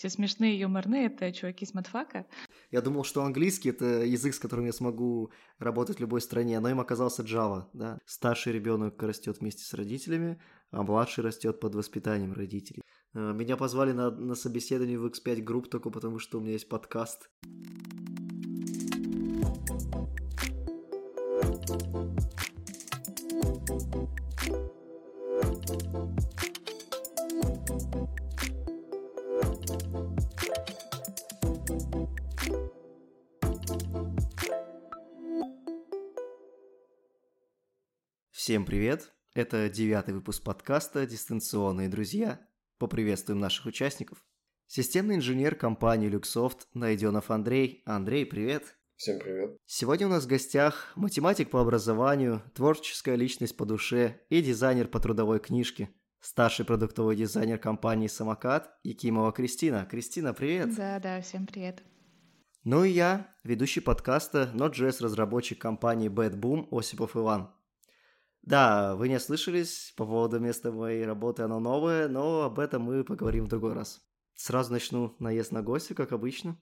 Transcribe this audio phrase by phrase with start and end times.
[0.00, 2.24] все смешные, юморные, это чуваки с матфака.
[2.70, 6.70] Я думал, что английский— это язык, с которым я смогу работать в любой стране, но
[6.70, 7.98] им оказался Java, да.
[8.06, 10.40] Старший ребенок растет вместе с родителями,
[10.70, 12.80] а младший растет под воспитанием родителей.
[13.12, 16.70] Э, меня позвали на, на собеседование в X5 групп только потому, что у меня есть
[16.70, 17.28] подкаст.
[38.50, 39.12] Всем привет!
[39.32, 42.40] Это девятый выпуск подкаста «Дистанционные друзья».
[42.78, 44.24] Поприветствуем наших участников.
[44.66, 47.84] Системный инженер компании Luxoft Найденов Андрей.
[47.86, 48.76] Андрей, привет!
[48.96, 49.56] Всем привет!
[49.66, 54.98] Сегодня у нас в гостях математик по образованию, творческая личность по душе и дизайнер по
[54.98, 59.86] трудовой книжке, старший продуктовый дизайнер компании «Самокат» Якимова Кристина.
[59.88, 60.74] Кристина, привет!
[60.74, 61.84] Да-да, всем привет!
[62.64, 67.54] Ну и я, ведущий подкаста Node.js разработчик компании Bad Boom Осипов Иван.
[68.42, 73.04] Да, вы не ослышались по поводу места моей работы, оно новое, но об этом мы
[73.04, 74.00] поговорим в другой раз.
[74.34, 76.58] Сразу начну наезд на гостя, как обычно.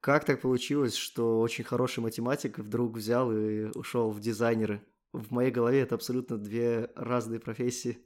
[0.00, 4.80] Как так получилось, что очень хороший математик вдруг взял и ушел в дизайнеры?
[5.12, 7.98] В моей голове это абсолютно две разные профессии.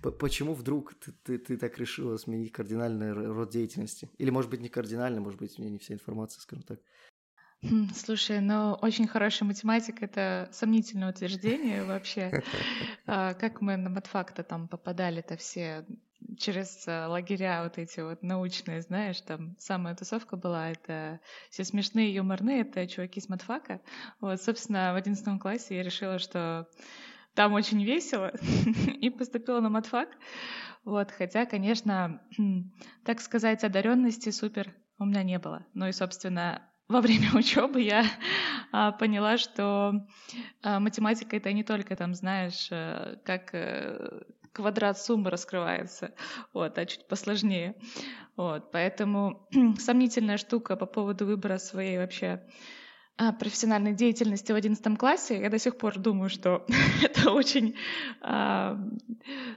[0.00, 4.10] Почему вдруг ты, ты, ты так решила сменить кардинальный род деятельности?
[4.18, 6.80] Или, может быть, не кардинально, может быть, у меня не вся информация, скажем так.
[7.62, 12.42] Хм, слушай, ну очень хороший математик— это сомнительное утверждение вообще.
[13.06, 15.84] А, как мы на матфакта там попадали-то все
[16.38, 22.14] через э, лагеря вот эти вот научные, знаешь, там самая тусовка была, это все смешные,
[22.14, 23.80] юморные, это чуваки с матфака.
[24.20, 26.68] Вот, собственно, в одиннадцатом классе я решила, что
[27.34, 28.32] там очень весело,
[29.00, 30.08] и поступила на матфак.
[30.84, 32.22] Вот, хотя, конечно,
[33.04, 35.66] так сказать, одаренности супер у меня не было.
[35.74, 38.04] Ну и, собственно, во время учебы я
[38.70, 40.06] а, поняла, что
[40.62, 44.22] а, математика это не только там, знаешь, а, как а,
[44.52, 46.14] квадрат суммы раскрывается,
[46.52, 47.74] вот, а чуть посложнее.
[48.36, 49.48] Вот, поэтому
[49.78, 52.42] сомнительная штука по поводу выбора своей вообще
[53.18, 55.40] а, профессиональной деятельности в одиннадцатом классе.
[55.40, 56.66] Я до сих пор думаю, что
[57.02, 57.76] это очень
[58.20, 58.78] а,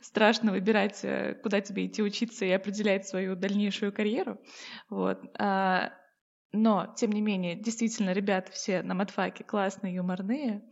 [0.02, 4.40] страшно выбирать, э, куда тебе идти учиться и определять свою дальнейшую карьеру.
[4.90, 5.20] Вот.
[6.52, 10.64] Но, тем не менее, действительно, ребята все на матфаке классные, юморные.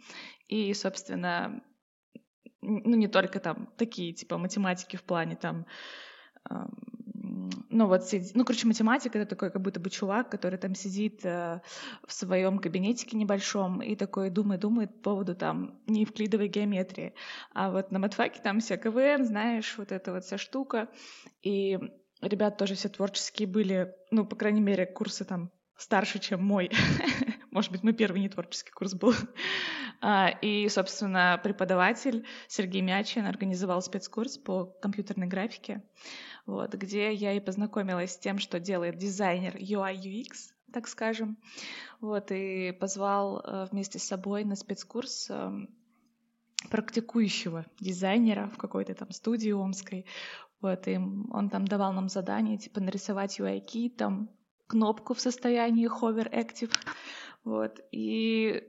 [0.47, 1.61] И, собственно,
[2.61, 5.65] ну, не только там такие, типа, математики в плане там
[7.69, 11.61] ну вот, ну, короче, математика— это такой как будто бы чувак, который там сидит э,
[12.05, 17.15] в своем кабинетике небольшом и такой думает-думает по поводу там неевклидовой геометрии.
[17.53, 20.89] А вот на матфаке там вся КВН, знаешь, вот эта вот вся штука.
[21.41, 21.79] И
[22.21, 25.49] ребят тоже все творческие были, ну, по крайней мере, курсы там
[25.83, 26.71] старше, чем мой.
[27.51, 29.13] Может быть, мой первый нетворческий курс был.
[30.01, 35.83] А, и, собственно, преподаватель Сергей Мячин организовал спецкурс по компьютерной графике,
[36.45, 41.37] вот, где я и познакомилась с тем, что делает дизайнер UI UX, так скажем.
[42.01, 45.69] Вот, и позвал э, вместе с собой на спецкурс эм,
[46.69, 50.05] практикующего дизайнера в какой-то там студии омской.
[50.59, 54.29] Вот, и он там давал нам задание, типа, нарисовать UI-ки, там,
[54.73, 56.71] кнопку в состоянии hover active.
[57.43, 57.79] Вот.
[57.91, 58.63] И,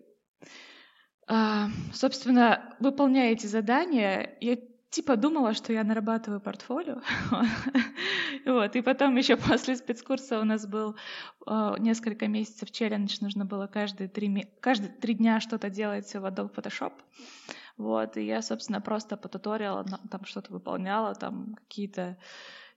[1.27, 4.59] а, собственно, выполняя эти задания, я
[4.91, 7.01] типа думала, что я нарабатываю портфолио.
[8.47, 8.77] вот.
[8.77, 10.95] И потом еще после спецкурса у нас был
[11.47, 16.55] э, несколько месяцев челлендж, нужно было каждые три, каждые три дня что-то делать в Adobe
[16.55, 16.93] Photoshop.
[17.77, 22.19] Вот, и я, собственно, просто по туториалам там что-то выполняла, там какие-то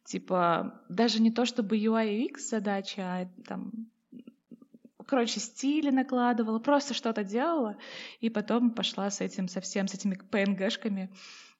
[0.07, 3.90] Типа, даже не то чтобы UI UX задача, а там
[5.06, 7.78] короче, стили накладывала, просто что-то делала,
[8.22, 11.09] и потом пошла с этим совсем, с этими PNG-шками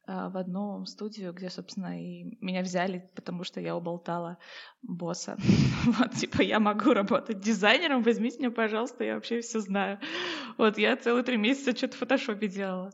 [0.06, 4.38] а, в одну студию, где, собственно, и меня взяли, потому что я уболтала
[4.82, 5.38] босса.
[5.86, 10.00] Вот, типа, я могу работать дизайнером, возьмите меня, пожалуйста, я вообще все знаю.
[10.58, 12.92] Вот, я целые три месяца что-то в фотошопе делала.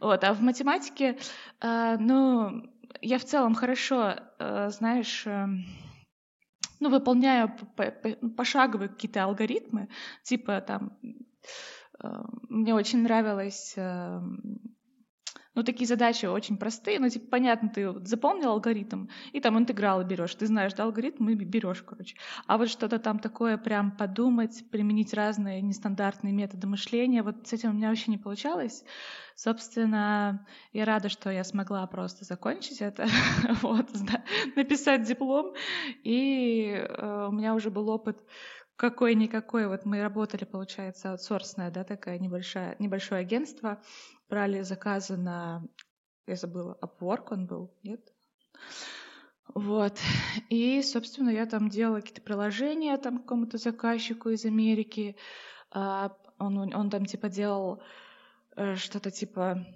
[0.00, 1.18] Вот, а в математике,
[1.60, 5.46] а, ну, я в целом хорошо, э, знаешь, э,
[6.80, 7.52] ну, выполняю
[8.36, 9.88] пошаговые какие-то алгоритмы,
[10.22, 10.98] типа там,
[12.02, 13.76] э, мне очень нравилось
[15.54, 20.34] Ну, такие задачи очень простые, ну, типа, понятно, ты запомнил алгоритм, и там интегралы берешь.
[20.34, 22.16] Ты знаешь, да, алгоритм, и берешь, короче.
[22.46, 27.70] А вот что-то там такое, прям подумать, применить разные нестандартные методы мышления, вот с этим
[27.70, 28.84] у меня вообще не получалось.
[29.36, 33.06] Собственно, я рада, что я смогла просто закончить это,
[33.62, 33.88] вот,
[34.56, 35.54] написать диплом,
[36.02, 38.18] и э, у меня уже был опыт
[38.76, 39.68] какой-никакой.
[39.68, 43.80] Вот мы работали, получается, аутсорсная, да, такая небольшая, небольшое агентство,
[44.28, 45.62] брали заказы на,
[46.26, 48.00] я забыла, Upwork он был, нет?
[49.54, 49.98] Вот.
[50.48, 55.16] И, собственно, я там делала какие-то приложения там какому-то заказчику из Америки.
[55.70, 57.82] А, он, он там типа делал
[58.56, 59.66] э, что-то типа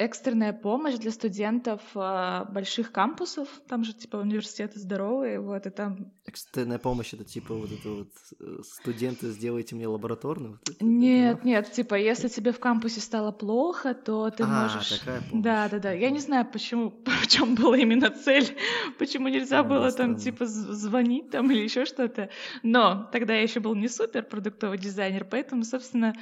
[0.00, 6.10] экстренная помощь для студентов э, больших кампусов, там же типа университеты здоровые, вот, и там...
[6.24, 8.08] Экстренная помощь— это типа вот это вот
[8.40, 10.52] э, студенты, сделайте мне лабораторную?
[10.52, 11.46] Вот это, нет, это...
[11.46, 15.00] нет, типа если тебе в кампусе стало плохо, то ты а, можешь...
[15.00, 15.44] такая помощь.
[15.44, 15.92] Да, да, да.
[15.92, 18.56] Я не знаю, почему, в чем была именно цель,
[18.98, 22.30] почему нельзя было там типа звонить там или еще что-то.
[22.62, 26.14] Но тогда я еще был не супер продуктовый дизайнер, поэтому, собственно,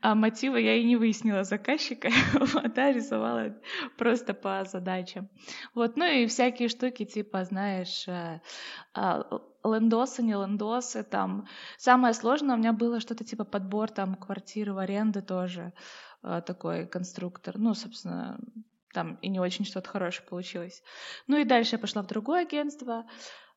[0.00, 2.08] а, мотива я и не выяснила заказчика,
[2.64, 3.54] а рисовала рисовала
[3.98, 5.28] просто по задачам.
[5.74, 8.40] Вот, ну и всякие штуки, типа, знаешь, э,
[8.94, 11.46] а, лендосы, не лендосы, там.
[11.78, 15.72] Самое сложное у меня было что-то типа подбор там квартиры в аренду тоже,
[16.22, 17.58] э, такой конструктор.
[17.58, 18.38] Ну, собственно,
[18.92, 20.82] там и не очень что-то хорошее получилось.
[21.26, 23.04] Ну и дальше я пошла в другое агентство,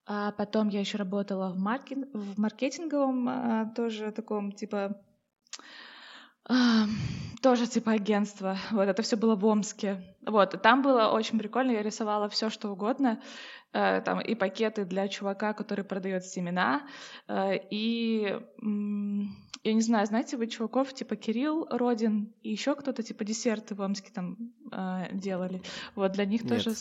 [0.05, 1.99] а потом я еще работала в, маркет...
[2.13, 4.99] в маркетинговом э, тоже таком типа
[7.41, 8.57] тоже типа агентство.
[8.71, 10.01] Вот это все было в Омске.
[10.25, 11.71] Вот, и там было очень прикольно.
[11.71, 13.21] Я рисовала все, что угодно.
[13.71, 16.87] Э, там и пакеты для чувака, который продает семена.
[17.27, 18.39] Э, и
[19.63, 23.81] я не знаю, знаете вы чуваков типа Кирилл Родин и еще кто-то типа десерты в
[23.81, 24.37] Омске там
[24.71, 25.61] э, делали.
[25.95, 26.49] Вот для них Нет.
[26.63, 26.75] тоже.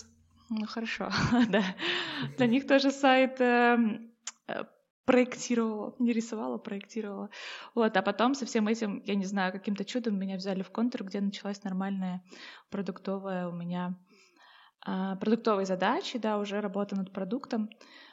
[0.49, 1.11] Ну хорошо,
[1.49, 1.63] да.
[2.39, 4.11] Для них тоже сайт эм,
[5.09, 7.31] проектировала, не рисовала, проектировала.
[7.75, 11.05] Вот, а потом со всем этим, я не знаю, каким-то чудом меня взяли в контур,
[11.05, 12.23] где началась нормальная
[12.71, 13.99] продуктовая у меня
[14.85, 17.71] а, продуктовые задачи, да, уже работа над продуктом,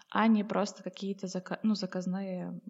[0.09, 2.61] а не просто какие-то зака- ну, заказные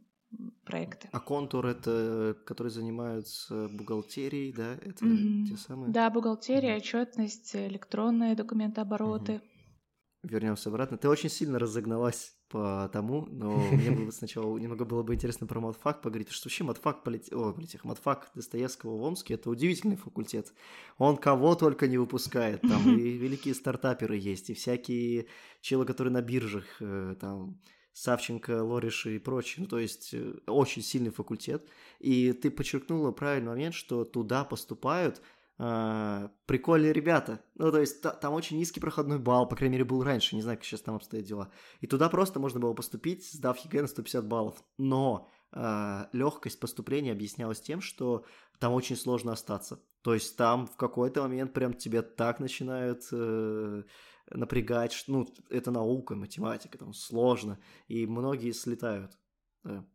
[0.66, 1.08] проекты.
[1.12, 4.74] А контур это, которые занимаются бухгалтерией, да?
[4.74, 5.46] Это mm-hmm.
[5.46, 5.94] те самые?
[5.94, 6.78] Да, бухгалтерия, mm-hmm.
[6.78, 9.34] отчетность, электронные документообороты.
[9.34, 10.30] Mm-hmm.
[10.30, 10.98] Вернемся обратно.
[10.98, 15.60] Ты очень сильно разогналась по тому, но мне бы сначала немного было бы интересно про
[15.60, 17.32] матфак поговорить, что вообще матфак, полит...
[17.34, 20.54] О, политех, матфак Достоевского в Омске– это удивительный факультет.
[20.98, 25.28] Он кого только не выпускает, там и великие стартаперы есть, и всякие
[25.62, 27.60] челы, которые на биржах, э, там,
[27.94, 29.64] Савченко, Лориш и прочие.
[29.64, 31.68] Ну, то есть э, очень сильный факультет.
[32.00, 35.22] И ты подчеркнула правильный момент, что туда поступают–
[35.58, 37.42] э, прикольные ребята.
[37.56, 40.42] Ну, то есть та, там очень низкий проходной балл, по крайней мере, был раньше, не
[40.42, 41.52] знаю, как сейчас там обстоят дела.
[41.82, 44.64] И туда просто можно было поступить, сдав ЕГЭ на 150 баллов.
[44.78, 48.26] Но э, легкость поступления объяснялась тем, что
[48.60, 49.80] там очень сложно остаться.
[50.02, 53.84] То есть там в какой-то момент прям тебя так начинают э,
[54.30, 59.18] напрягать, ну, это наука, математика, там сложно, и многие слетают.
[59.64, 59.86] Да.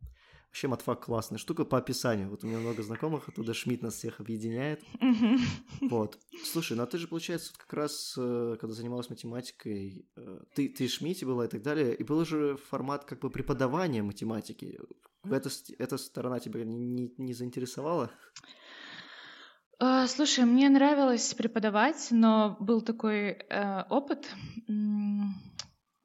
[0.51, 2.29] Вообще матфак классная штука по описанию.
[2.29, 4.83] Вот у меня много знакомых, оттуда Шмидт нас всех объединяет.
[5.79, 6.19] Вот.
[6.43, 10.89] Слушай, ну а ты же, получается, как раз, э, когда занималась математикой, э, ты, ты
[10.89, 14.77] Шмидте была и так далее, и был же формат как бы преподавания математики.
[15.23, 18.11] Эта, эта сторона тебя не, не, не заинтересовала?
[19.79, 24.29] А, слушай, мне нравилось преподавать, но был такой э, опыт,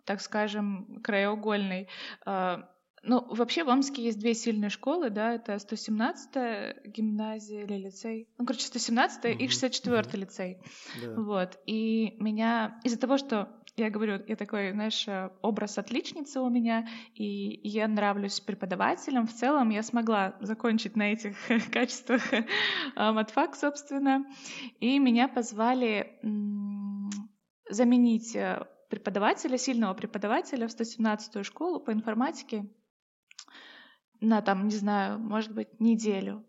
[0.04, 1.88] так скажем, краеугольный.
[2.24, 2.62] Э,
[3.06, 8.44] ну, вообще в Омске есть две сильные школы, да, это 117-я гимназия или лицей, ну,
[8.44, 10.16] короче, 117-я угу, и 64-й угу.
[10.16, 10.58] лицей.
[11.02, 11.14] Да.
[11.16, 15.06] Вот, и меня из-за того, что я говорю, я такой, знаешь,
[15.42, 19.26] образ отличницы у меня, и я нравлюсь преподавателям.
[19.26, 21.36] В целом я смогла закончить на этих
[21.72, 22.22] качествах
[22.96, 24.24] матфак, собственно.
[24.80, 26.18] И меня позвали
[27.68, 32.64] заменить э, преподавателя, сильного преподавателя в 117-ю школу по информатике
[34.20, 36.44] на там, не знаю, может быть, неделю.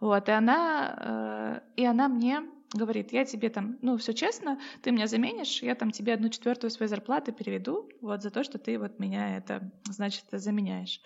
[0.00, 4.92] Вот, и она, э, и она мне говорит, я тебе там, ну, все честно, ты
[4.92, 8.78] меня заменишь, я там тебе одну четвертую своей зарплаты переведу, вот, за то, что ты
[8.78, 11.02] вот меня это, значит, заменяешь.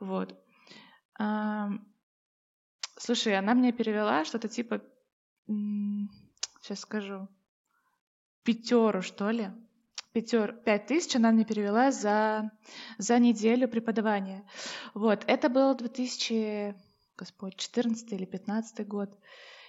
[0.00, 0.38] Вот.
[1.18, 1.70] А,
[2.96, 4.82] слушай, она мне перевела что-то типа,
[5.46, 7.28] сейчас скажу,
[8.44, 9.50] пятеру, что ли,
[10.12, 12.50] пятер, пять тысяч она мне перевела за,
[12.98, 14.44] за неделю преподавания.
[14.94, 16.74] Вот, это был 2000,
[17.16, 19.10] господь, 14 или 15 год,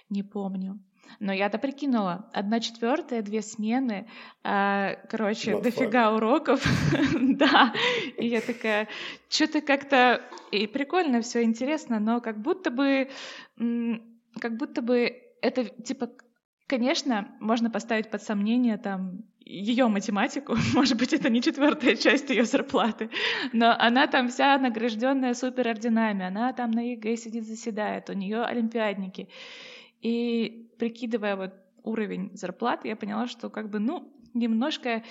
[0.08, 0.80] не помню.
[1.18, 4.08] Но я-то прикинула, одна четвертая, две смены,
[4.44, 6.16] а, короче, Not дофига fun.
[6.16, 6.64] уроков,
[7.20, 7.74] да.
[8.16, 8.88] И я такая,
[9.28, 13.10] что-то как-то и прикольно, все интересно, но как будто бы,
[14.40, 16.10] как будто бы это типа
[16.70, 22.44] Конечно, можно поставить под сомнение там ее математику, может быть, это не четвертая часть ее
[22.44, 23.10] зарплаты,
[23.52, 29.28] но она там вся награжденная суперорденами, она там на ЕГЭ сидит, заседает, у нее олимпиадники.
[30.00, 35.02] И прикидывая вот уровень зарплаты, я поняла, что как бы, ну, немножко,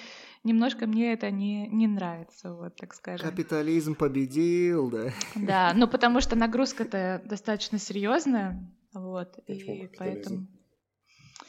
[0.46, 3.30] немножко мне это не, не нравится, вот так скажем.
[3.30, 5.10] Капитализм победил, да?
[5.36, 10.48] Да, ну потому что нагрузка-то достаточно серьезная, вот, Почему и поэтому...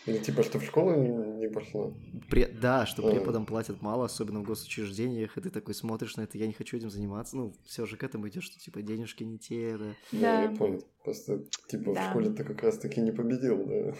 [0.06, 1.92] Или типа, что в школу не пошла?
[2.28, 2.46] Пре...
[2.48, 3.10] Да, что а.
[3.10, 6.76] преподам платят мало, особенно в госучреждениях, и ты такой смотришь на это, я не хочу
[6.76, 7.36] этим заниматься.
[7.36, 9.94] Ну, все же к этому идет, что типа денежки не те, да.
[10.12, 10.84] Да, я понял.
[11.04, 12.06] Просто типа да.
[12.06, 13.94] в школе ты как раз таки не победил, да.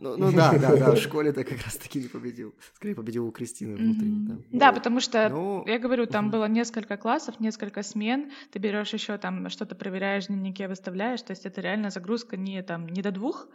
[0.00, 2.54] Ну, ну да, да, да, в школе ты как раз таки не победил.
[2.74, 4.44] Скорее победил у Кристины внутренне.
[4.52, 8.92] Да, да потому что, ну, я говорю, там было несколько классов, несколько смен, ты берешь
[8.92, 13.10] еще там что-то проверяешь, дневники выставляешь, то есть это реально загрузка не там не до
[13.10, 13.48] двух,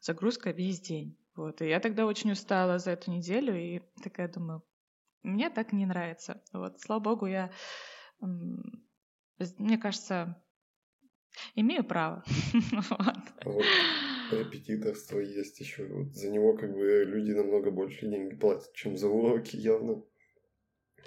[0.00, 1.18] загрузка весь день.
[1.34, 1.62] Вот.
[1.62, 4.62] И я тогда очень устала за эту неделю и такая думаю,
[5.22, 6.42] мне так не нравится.
[6.52, 6.80] Вот.
[6.80, 7.50] Слава богу, я,
[8.20, 10.42] мне кажется,
[11.54, 12.24] имею право.
[13.40, 13.64] А вот
[14.32, 15.88] репетиторство есть еще.
[16.12, 20.02] За него как бы люди намного больше деньги платят, чем за уроки явно.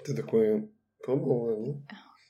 [0.04, 0.68] Ты такое
[1.04, 1.76] пробовала, нет?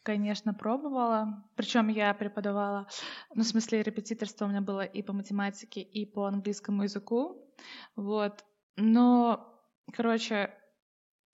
[0.02, 1.44] Конечно, пробовала.
[1.54, 2.88] Причем я преподавала,
[3.34, 7.48] ну, в смысле, репетиторство у меня было и по математике, и по английскому языку.
[7.94, 8.44] Вот.
[8.76, 10.50] Но, короче,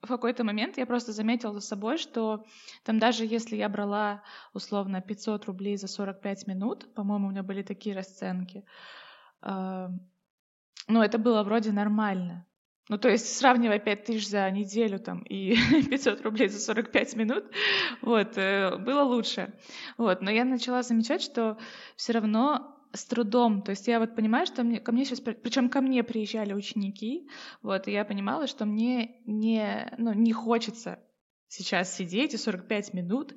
[0.03, 2.45] в какой-то момент я просто заметила за собой, что
[2.85, 4.23] там даже если я брала
[4.53, 8.65] условно 500 рублей за 45 минут, по-моему, у меня были такие расценки,
[9.43, 9.89] э,
[10.89, 12.47] ну, это было вроде нормально.
[12.89, 15.57] Ну, то есть, сравнивая 5 тысяч за неделю там, и
[15.91, 17.45] 500 рублей за 45 минут,
[18.01, 19.53] вот, э, было лучше.
[19.99, 21.59] Вот, но я начала замечать, что
[21.97, 25.69] все равно с трудом, то есть я вот понимаю, что мне, ко мне сейчас, причем
[25.69, 27.29] ко мне приезжали ученики,
[27.63, 30.99] вот, и я понимала, что мне не, ну, не хочется
[31.49, 33.35] сейчас сидеть и 45 минут,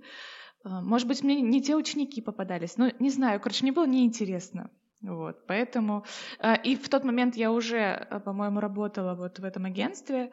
[0.64, 4.70] а, может быть, мне не те ученики попадались, но не знаю, короче, мне было неинтересно.
[5.02, 6.06] Вот, поэтому...
[6.40, 10.32] А, и в тот момент я уже, а, по-моему, работала вот в этом агентстве,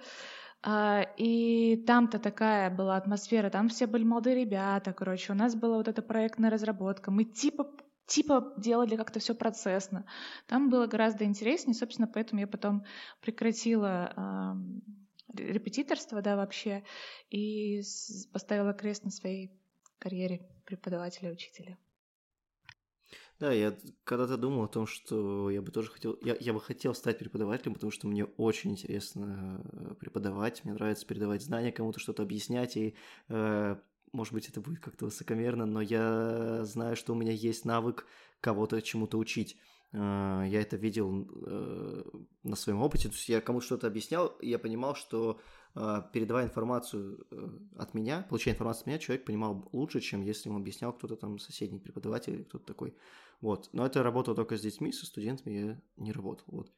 [0.63, 5.79] а, и там-то такая была атмосфера, там все были молодые ребята, короче, у нас была
[5.79, 7.67] вот эта проектная разработка, мы типа
[8.07, 10.07] типа делали как-то все процессно.
[10.47, 12.85] Там было гораздо интереснее, собственно, поэтому я потом
[13.21, 14.13] прекратила
[15.37, 16.85] э, репетиторство, да, вообще,
[17.29, 17.83] и
[18.33, 19.53] поставила крест на своей
[19.99, 21.77] карьере преподавателя-учителя.
[23.41, 26.93] Да, я когда-то думал о том, что я бы тоже хотел, я, я бы хотел
[26.93, 32.25] стать преподавателем, потому что мне очень интересно э, преподавать, мне нравится передавать знания, кому-то что-то
[32.25, 32.97] объяснять, и,
[33.29, 33.77] э,
[34.11, 38.07] может быть, это будет как-то высокомерно, но я знаю, что у меня есть навык
[38.41, 39.57] кого-то чему-то учить.
[39.93, 42.11] Э, я это видел э,
[42.43, 45.41] на своем опыте, то есть я кому-то что-то объяснял, и я понимал, что
[46.13, 47.27] передавая информацию
[47.77, 51.39] от меня, получая информацию от меня, человек понимал лучше, чем если ему объяснял кто-то там
[51.39, 52.97] соседний преподаватель или кто-то такой.
[53.41, 53.69] Вот.
[53.73, 56.47] Но это работало только с детьми, со студентами я не работал.
[56.49, 56.73] Вот.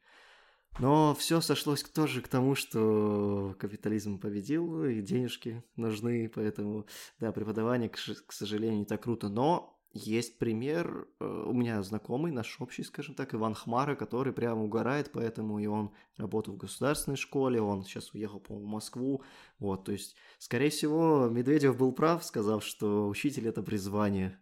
[0.79, 6.85] Но все сошлось тоже к тому, что капитализм победил, и денежки нужны, поэтому,
[7.19, 9.27] да, преподавание, к, к сожалению, не так круто.
[9.27, 14.63] Но есть пример, э, у меня знакомый, наш общий, скажем так, Иван Хмара, который прямо
[14.63, 19.23] угорает, поэтому и он работал в государственной школе, он сейчас уехал, по-моему, в Москву,
[19.59, 24.39] вот, то есть, скорее всего, Медведев был прав, сказав, что учитель– это призвание.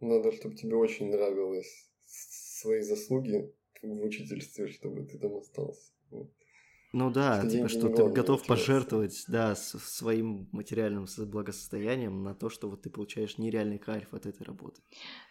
[0.00, 5.92] Надо, чтобы тебе очень нравилось свои заслуги в учительстве, чтобы ты там остался.
[6.92, 12.68] Ну да, что типа, что ты готов пожертвовать, да, своим материальным благосостоянием на то, что
[12.68, 14.80] вот ты получаешь нереальный кайф от этой работы.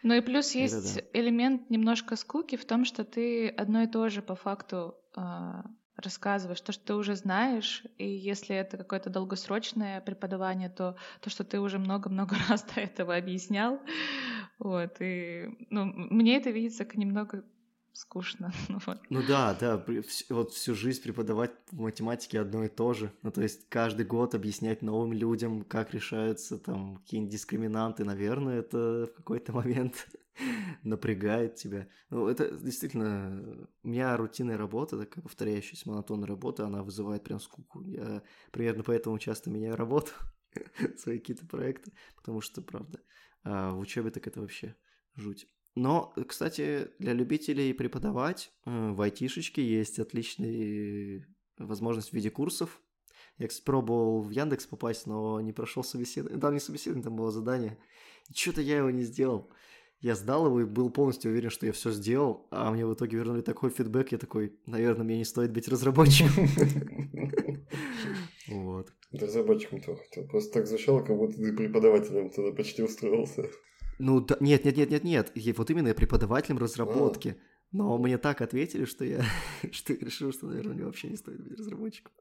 [0.02, 1.02] Ну и плюс есть да.
[1.12, 5.20] элемент немножко скуки в том, что ты одно и то же по факту э,
[5.96, 11.44] рассказываешь, то, что ты уже знаешь, и если это какое-то долгосрочное преподавание, то то, что
[11.44, 13.80] ты уже много-много раз до этого объяснял,
[14.58, 17.44] вот, и, ну, мне это видится как немного
[17.92, 18.52] скучно.
[18.68, 18.78] Ну,
[19.10, 19.84] ну да, да,
[20.28, 23.12] вот всю жизнь преподавать в математике одно и то же.
[23.22, 29.08] Ну то есть каждый год объяснять новым людям, как решаются там какие-нибудь дискриминанты, наверное, это
[29.10, 30.08] в какой-то момент
[30.82, 31.88] напрягает тебя.
[32.10, 37.82] Ну это действительно, у меня рутинная работа, такая повторяющаяся монотонная работа, она вызывает прям скуку.
[37.82, 40.12] Я примерно поэтому часто меняю работу,
[40.98, 43.00] свои какие-то проекты, потому что, правда,
[43.42, 44.74] а в учебе так это вообще
[45.16, 45.46] жуть.
[45.74, 51.26] Но, кстати, для любителей преподавать э, в айтишечке есть отличная
[51.58, 52.80] возможность в виде курсов.
[53.38, 56.40] Я, кстати, пробовал в Яндекс попасть, но не прошел собеседование.
[56.40, 57.78] Там не собеседование, там было задание.
[58.28, 59.50] И что-то я его не сделал.
[60.00, 63.18] Я сдал его и был полностью уверен, что я все сделал, а мне в итоге
[63.18, 66.46] вернули такой фидбэк, я такой, наверное, мне не стоит быть разработчиком.
[68.48, 68.92] Вот.
[69.12, 70.26] Разработчиком то хотел.
[70.26, 73.48] Просто так звучало, как будто ты преподавателем туда почти устроился.
[74.00, 75.32] Ну, да, нет, нет, нет, нет, нет.
[75.34, 77.36] Я, вот именно я преподавателем разработки.
[77.38, 77.76] А.
[77.76, 79.22] Но мне так ответили, что я,
[79.72, 82.12] что я решил, что, наверное, мне вообще не стоит быть разработчиком.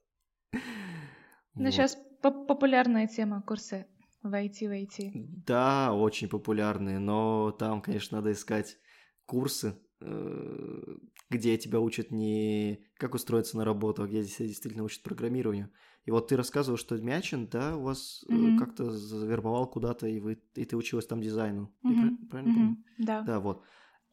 [0.51, 1.71] Ну, вот.
[1.71, 3.85] сейчас популярная тема курсы
[4.21, 5.11] в IT, в IT.
[5.45, 8.77] Да, очень популярные, но там, конечно, надо искать
[9.25, 10.97] курсы, э,
[11.29, 15.71] где тебя учат не как устроиться на работу, а где действительно учат программированию.
[16.09, 18.57] И вот ты рассказывал, что Мячин, да, у вас mm-hmm.
[18.57, 21.71] как-то завербовал куда-то, и, вы, и ты училась там дизайну.
[21.85, 22.29] Mm-hmm.
[22.31, 22.55] правильно mm-hmm.
[22.55, 22.77] помню?
[22.97, 23.21] Да.
[23.21, 23.63] Да, вот.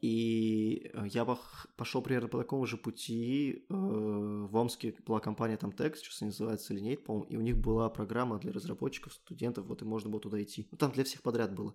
[0.02, 1.24] И э, я
[1.78, 3.64] пошел примерно по такому же пути.
[3.70, 7.88] Э, в Омске была компания там Text, сейчас называется Lineate, по-моему, и у них была
[7.88, 10.68] программа для разработчиков, студентов, вот и можно было туда идти.
[10.70, 11.74] Ну, там для всех подряд было.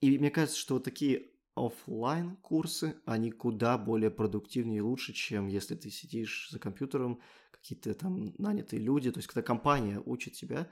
[0.00, 5.48] И мне кажется, что вот такие офлайн курсы, они куда более продуктивнее и лучше, чем
[5.48, 10.68] если ты сидишь за компьютером, какие-то там нанятые люди, то есть когда компания учит тебя,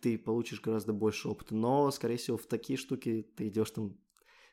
[0.00, 1.54] ты получишь гораздо больше опыта.
[1.54, 3.98] Но, скорее всего, в такие штуки ты идешь там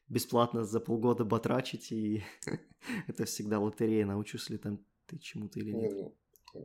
[0.08, 2.24] бесплатно за полгода батрачить, и
[3.08, 5.91] это всегда лотерея, научишься ли там ты чему-то или нет.
[5.94, 6.17] Ну,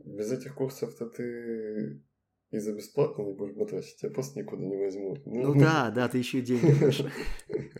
[0.05, 2.01] без этих курсов-то ты
[2.49, 5.25] и за бесплатно не будешь батрачить, тебя просто никуда не возьмут.
[5.25, 6.67] Ну, ну да, да, ты еще и деньги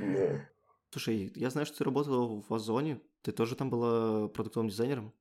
[0.00, 0.49] Да.
[0.90, 3.00] Слушай, я знаю, что ты работала в Озоне.
[3.22, 5.12] Ты тоже там была продуктовым дизайнером?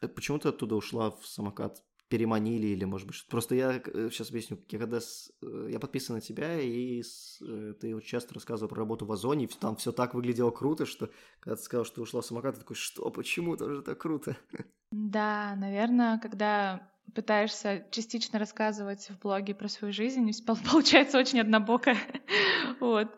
[0.00, 1.82] Э, почему ты оттуда ушла в самокат?
[2.08, 4.58] переманили или, может быть, Просто я сейчас э, объясню.
[4.70, 5.30] Я когда с...
[5.42, 7.38] Э, я подписан на тебя, и с...
[7.80, 11.10] ты очень часто рассказывал про работу в Озоне, и там все так выглядело круто, что
[11.40, 13.98] когда ты сказал, что ты ушла в самокат, ты такой, что, почему это же так
[13.98, 14.36] круто?
[14.90, 20.30] Да, наверное, когда пытаешься частично рассказывать в блоге про свою жизнь,
[20.70, 21.94] получается очень однобоко.
[22.80, 23.08] вот.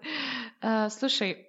[0.91, 1.49] Слушай,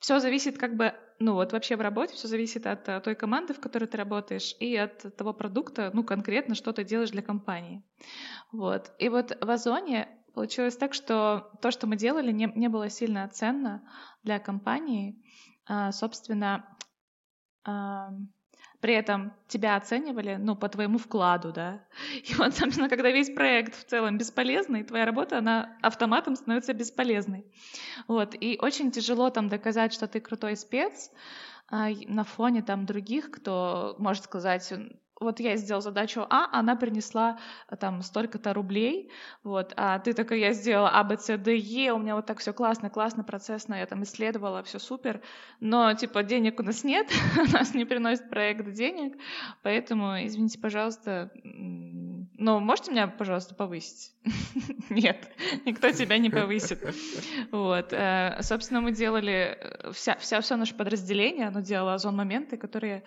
[0.00, 3.52] все зависит как бы ну вот вообще в работе все зависит от э, той команды,
[3.52, 7.84] в которой ты работаешь, и от того продукта, ну конкретно, что ты делаешь для компании.
[8.50, 8.92] Вот.
[8.98, 13.28] И вот в Озоне получилось так, что то, что мы делали, не, не было сильно
[13.28, 13.86] ценно
[14.22, 15.22] для компании.
[15.66, 16.78] А, собственно,
[17.64, 18.08] а,
[18.80, 21.80] при этом тебя оценивали, ну, по твоему вкладу, да.
[22.24, 27.44] И вот, собственно, когда весь проект в целом бесполезный, твоя работа, она автоматом становится бесполезной.
[28.08, 31.10] Вот, и очень тяжело там доказать, что ты крутой спец,
[31.68, 34.72] а, на фоне там других, кто может сказать,
[35.20, 39.10] вот я сделал задачу А, она принесла э, там столько-то рублей,
[39.44, 42.38] вот, а ты такой, я сделала А, Б, С, Д, Е, у меня вот так
[42.38, 45.20] все классно, классно, процессно, я там исследовала, все супер,
[45.60, 49.18] но, типа, денег у нас нет, у нас не приносит проект денег,
[49.62, 51.30] поэтому, извините, пожалуйста,
[52.40, 54.14] ну, можете меня, пожалуйста, повысить?
[54.90, 55.28] Нет,
[55.66, 56.82] никто тебя не повысит.
[57.52, 57.92] Вот.
[57.92, 63.02] Э, собственно, мы делали, э, вся, вся, все наше подразделение, оно делало озон-моменты, которые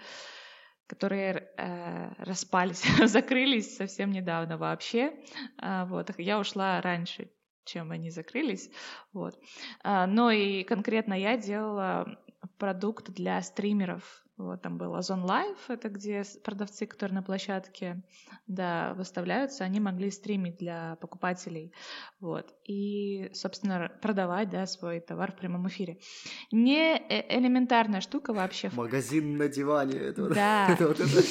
[0.93, 5.11] которые э, распались, закрылись совсем недавно вообще.
[5.59, 7.31] Э, вот, я ушла раньше,
[7.65, 8.69] чем они закрылись.
[9.11, 9.39] Вот.
[9.83, 12.19] Э, но и конкретно я делала
[12.59, 18.01] продукт для стримеров, вот, там был Озон Live, это где продавцы, которые на площадке
[18.47, 21.71] да, выставляются, они могли стримить для покупателей.
[22.19, 25.99] Вот, и, собственно, продавать да, свой товар в прямом эфире.
[26.51, 28.71] Не э, элементарная штука вообще.
[28.73, 29.99] Магазин на диване.
[29.99, 30.67] Это да.
[30.73, 31.23] это вот это.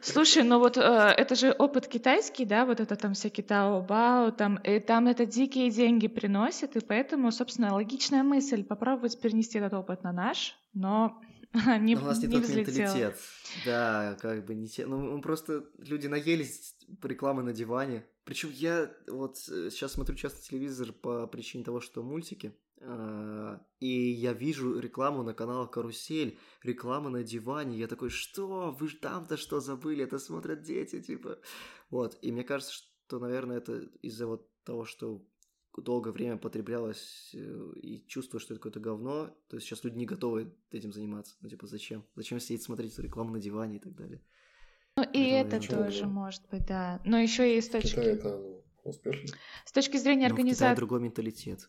[0.00, 4.56] Слушай, ну вот э, это же опыт китайский, да, вот это там всякие Таобао, там,
[4.56, 10.02] и там это дикие деньги приносит, и поэтому, собственно, логичная мысль попробовать перенести этот опыт
[10.02, 11.20] на наш, но
[11.80, 13.18] не, у нас не, не тот менталитет.
[13.64, 14.86] Да, как бы не те.
[14.86, 18.06] Ну, просто люди наелись рекламы на диване.
[18.24, 22.54] Причем я вот э, сейчас смотрю часто телевизор по причине того, что мультики.
[22.80, 27.78] А, и я вижу рекламу на каналах Карусель, реклама на диване.
[27.78, 28.76] Я такой, что?
[28.78, 30.04] Вы же там-то что забыли?
[30.04, 31.38] Это смотрят дети, типа.
[31.90, 32.18] Вот.
[32.22, 35.24] И мне кажется, что, наверное, это из-за вот того, что
[35.82, 40.06] долгое время потреблялось э, и чувствую, что это какое-то говно, то есть сейчас люди не
[40.06, 41.36] готовы этим заниматься.
[41.40, 42.04] Ну, типа, зачем?
[42.14, 44.20] Зачем сидеть смотреть эту рекламу на диване и так далее?
[44.96, 46.12] Ну, и это, это тоже было.
[46.12, 47.00] может быть, да.
[47.04, 47.90] Но еще и с точки...
[47.90, 48.40] Китай это
[48.84, 49.36] успешно.
[49.64, 50.64] С точки зрения организации...
[50.64, 51.68] Ну, Китае другой менталитет.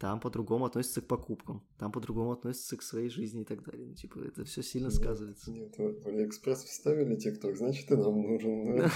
[0.00, 3.86] Там по-другому относятся к покупкам, там по-другому относятся к своей жизни и так далее.
[3.86, 5.50] Ну, типа, это все сильно нет, сказывается.
[5.50, 8.90] Нет, в Алиэкспресс вставили TikTok, значит, и нам нужен.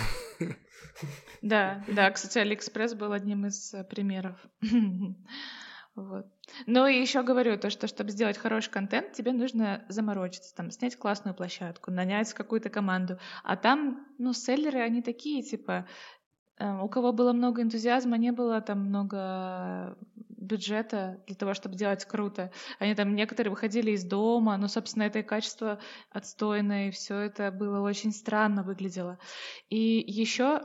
[1.42, 4.36] Да, да, кстати, Алиэкспресс был одним из э, примеров.
[5.96, 6.26] Вот.
[6.66, 10.96] Ну и еще говорю, то, что чтобы сделать хороший контент, тебе нужно заморочиться, там, снять
[10.96, 13.20] классную площадку, нанять какую-то команду.
[13.44, 15.86] А там, ну, селлеры, они такие, типа,
[16.58, 19.96] у кого было много энтузиазма, не было там много
[20.44, 22.50] бюджета для того, чтобы делать круто.
[22.78, 27.50] Они там некоторые выходили из дома, но, собственно, это и качество отстойное, и все это
[27.50, 29.18] было очень странно выглядело.
[29.68, 30.62] И еще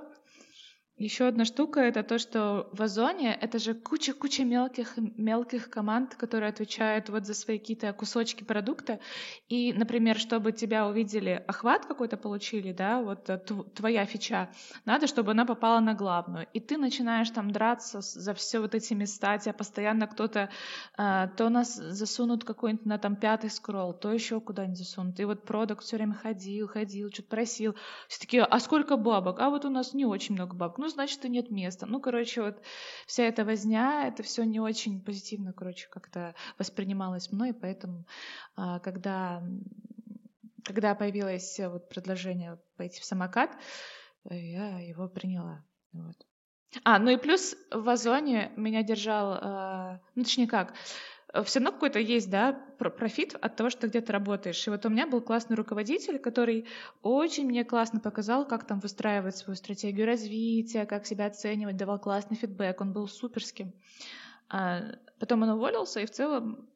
[0.99, 6.49] еще одна штука— это то, что в Озоне это же куча-куча мелких, мелких команд, которые
[6.49, 8.99] отвечают вот за свои какие-то кусочки продукта.
[9.47, 13.37] И, например, чтобы тебя увидели, охват какой-то получили, да, вот э,
[13.75, 14.49] твоя фича,
[14.83, 16.47] надо, чтобы она попала на главную.
[16.53, 20.49] И ты начинаешь там драться за все вот эти места, тебя постоянно кто-то,
[20.97, 25.17] а, то нас засунут какой-нибудь на там пятый скролл, то еще куда-нибудь засунут.
[25.21, 27.75] И вот продукт все время ходил, ходил, что-то просил.
[28.09, 29.39] Все такие, а сколько бабок?
[29.39, 30.77] А вот у нас не очень много бабок.
[30.77, 31.85] Ну, значит, что нет места.
[31.85, 32.61] Ну, короче, вот
[33.05, 38.05] вся эта возня, это все не очень позитивно, короче, как-то воспринималось мной, поэтому
[38.55, 39.43] а, когда,
[40.63, 43.51] когда появилось вот предложение пойти в самокат,
[44.29, 45.63] я его приняла.
[45.91, 46.15] Вот.
[46.83, 51.71] А, ну и плюс в Озоне меня держал, э, ну точнее как, Э, все равно
[51.71, 54.65] какой-то есть, да, профит от того, что ты где-то работаешь.
[54.65, 56.65] И вот у меня был классный руководитель, который
[57.01, 62.35] очень мне классно показал, как там выстраивать свою стратегию развития, как себя оценивать, давал классный
[62.35, 63.73] фидбэк, он был суперским.
[64.49, 64.81] А
[65.19, 66.67] потом он уволился, и в целом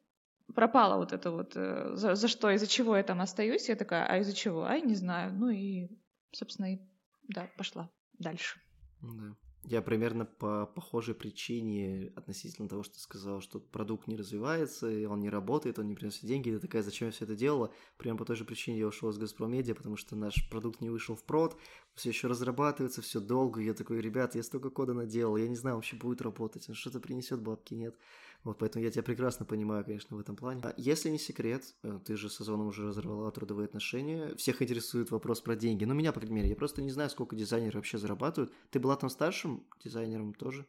[0.53, 3.69] пропало вот это вот, э, за, за что, из-за чего я там остаюсь.
[3.69, 4.65] Я такая, а из-за чего?
[4.65, 5.33] Ай, не знаю.
[5.33, 5.89] Ну и,
[6.31, 6.79] собственно, и,
[7.27, 7.89] да, пошла
[8.19, 8.59] дальше.
[9.01, 9.35] Да.
[9.65, 15.05] Я примерно по похожей причине относительно того, что ты сказал, что продукт не развивается, и
[15.05, 16.51] он не работает, он не приносит деньги.
[16.51, 17.71] Ты такая, зачем я все это делала?
[17.97, 20.89] Прямо по той же причине я ушел из Газпром Медиа, потому что наш продукт не
[20.89, 21.57] вышел в прод,
[21.95, 23.61] все еще разрабатывается, все долго.
[23.61, 26.99] Я такой, ребят, я столько кода наделал, я не знаю, вообще будет работать, он что-то
[26.99, 27.95] принесет бабки, нет.
[28.43, 30.61] Вот поэтому я тебя прекрасно понимаю, конечно, в этом плане.
[30.63, 35.11] А если не секрет, э, ты же с Озоном уже разорвала трудовые отношения, всех интересует
[35.11, 35.85] вопрос про деньги.
[35.85, 38.53] Ну, меня, по крайней мере, я просто не знаю, сколько дизайнеры вообще зарабатывают.
[38.69, 40.67] Ты была там старшим дизайнером тоже?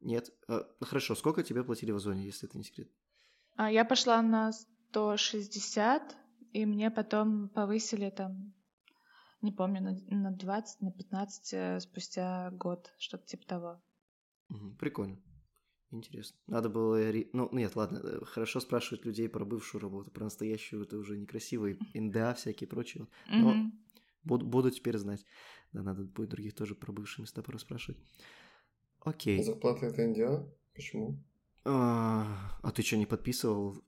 [0.00, 0.30] Нет?
[0.46, 2.88] А, ну, хорошо, сколько тебе платили в Озоне, если это не секрет?
[3.56, 6.16] А, я пошла на 160,
[6.52, 8.54] и мне потом повысили там
[9.44, 13.82] не помню, на, на 20, на 15 э, спустя год, что-то типа того.
[14.78, 15.18] Прикольно.
[15.94, 16.36] Интересно.
[16.48, 16.98] Надо было...
[17.32, 21.66] Ну, нет, ладно, э, хорошо спрашивать людей про бывшую работу, про настоящую это уже некрасиво,
[21.68, 23.06] и НДА всякие прочие.
[23.30, 23.70] Но mm-hmm.
[24.24, 25.24] буду, буду теперь знать.
[25.72, 28.00] Да, надо будет других тоже про бывшие места пораспрашивать.
[29.00, 29.40] Окей.
[29.42, 30.52] Зарплата это НДА?
[30.74, 31.22] Почему?
[31.64, 33.80] А, а ты что, не подписывал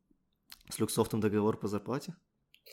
[0.69, 2.14] с Люксофтом договор по зарплате?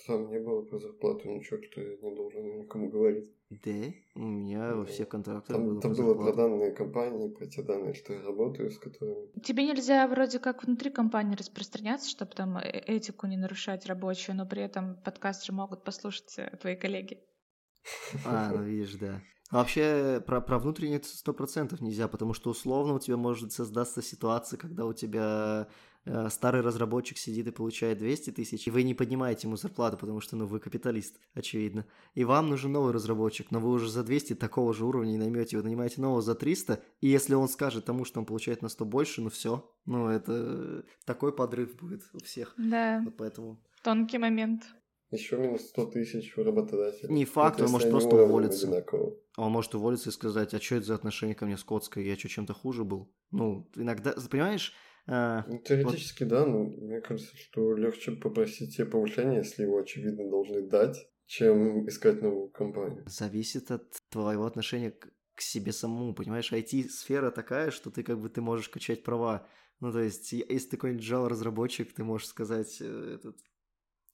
[0.08, 3.32] Там не было про зарплату ничего, что я не должен никому говорить.
[3.50, 3.72] Да?
[4.16, 7.94] У меня во всех контрактах там, было Там было про данные компании, про те данные,
[7.94, 9.28] что я работаю, с которыми...
[9.42, 14.48] Тебе нельзя вроде как внутри компании распространяться, чтобы там э, этику не нарушать рабочую, но
[14.48, 17.20] при этом подкаст же могут послушать э, твои коллеги.
[18.26, 19.22] А, ну видишь, да.
[19.60, 24.58] Вообще про, про внутреннее сто процентов нельзя, потому что условно у тебя может создаться ситуация,
[24.58, 25.68] когда у тебя
[26.06, 30.20] Э, старый разработчик сидит и получает 200 тысяч, и вы не поднимаете ему зарплату, потому
[30.20, 31.86] что, ну, вы капиталист, очевидно.
[32.14, 35.56] И вам нужен новый разработчик, но вы уже за 200 такого же уровня не наймете,
[35.56, 38.86] вы нанимаете нового за 300, и если он скажет тому, что он получает на 100
[38.86, 42.54] больше, ну все, ну это такой подрыв будет у всех.
[42.58, 43.02] Да.
[43.06, 43.58] Вот поэтому...
[43.82, 44.64] Тонкий момент.
[45.14, 47.08] Еще минус 100 тысяч у работодателя.
[47.10, 48.68] Не факт, он может просто уволиться.
[48.68, 49.16] Одинаково.
[49.38, 52.30] Он может уволиться и сказать, а что это за отношение ко мне скотское, я что,
[52.30, 53.14] чем-то хуже был?
[53.32, 54.74] Ну, иногда, понимаешь,
[55.06, 56.30] а, ну, теоретически, вот.
[56.30, 61.88] да, но мне кажется, что легче попросить тебе повышение, если его, очевидно, должны дать, чем
[61.88, 63.04] искать новую компанию.
[63.06, 66.52] Зависит от твоего отношения к, к себе самому, понимаешь?
[66.52, 69.48] IT-сфера такая, что ты как бы ты можешь качать права.
[69.80, 73.38] Ну, то есть, если ты какой-нибудь Java-разработчик, ты можешь сказать э, этот,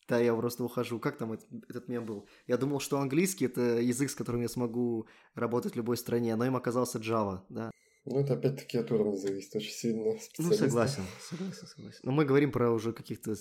[0.10, 1.00] да, я просто ухожу.
[1.00, 2.28] Как там этот, этот мем был?
[2.48, 6.46] Я думал, что английский— это язык, с которым я смогу работать в любой стране, но
[6.46, 7.72] им оказался Java, да.
[8.06, 10.16] Ну, это опять-таки от уровня зависит очень сильно.
[10.38, 12.00] Ну, согласен, согласен, согласен.
[12.04, 13.36] Но мы говорим про уже каких-то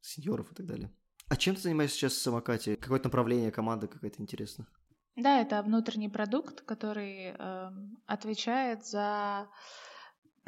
[0.00, 0.90] сеньоров и так далее.
[1.28, 2.76] А чем ты занимаешься сейчас в самокате?
[2.76, 4.66] Какое-то направление команды какое-то интересно?
[5.14, 7.70] Да, это внутренний продукт, который э,
[8.06, 9.48] отвечает за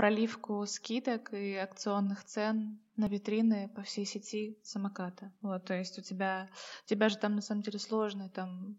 [0.01, 5.31] проливку скидок и акционных цен на витрины по всей сети самоката.
[5.43, 6.49] Вот, то есть у тебя,
[6.87, 8.79] у тебя же там на самом деле сложные там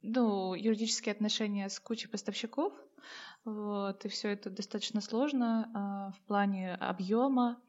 [0.00, 2.72] ну, юридические отношения с кучей поставщиков,
[3.44, 7.60] вот, и все это достаточно сложно э, в плане объема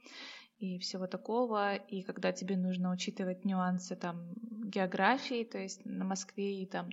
[0.58, 1.76] и всего такого.
[1.76, 4.32] И когда тебе нужно учитывать нюансы там
[4.64, 6.88] географии, то есть на Москве и там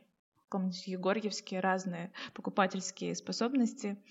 [0.49, 4.03] каком-нибудь Егорьевске разные покупательские способности,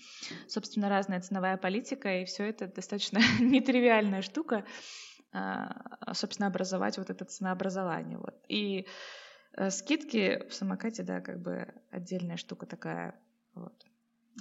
[0.46, 4.64] собственно, разная ценовая политика, и все это достаточно нетривиальная штука,
[5.32, 8.18] а, собственно, образовать вот это ценообразование.
[8.18, 8.34] Вот.
[8.48, 8.86] И
[9.54, 13.20] э, скидки в самокате, да, как бы отдельная штука такая,
[13.54, 13.84] вот,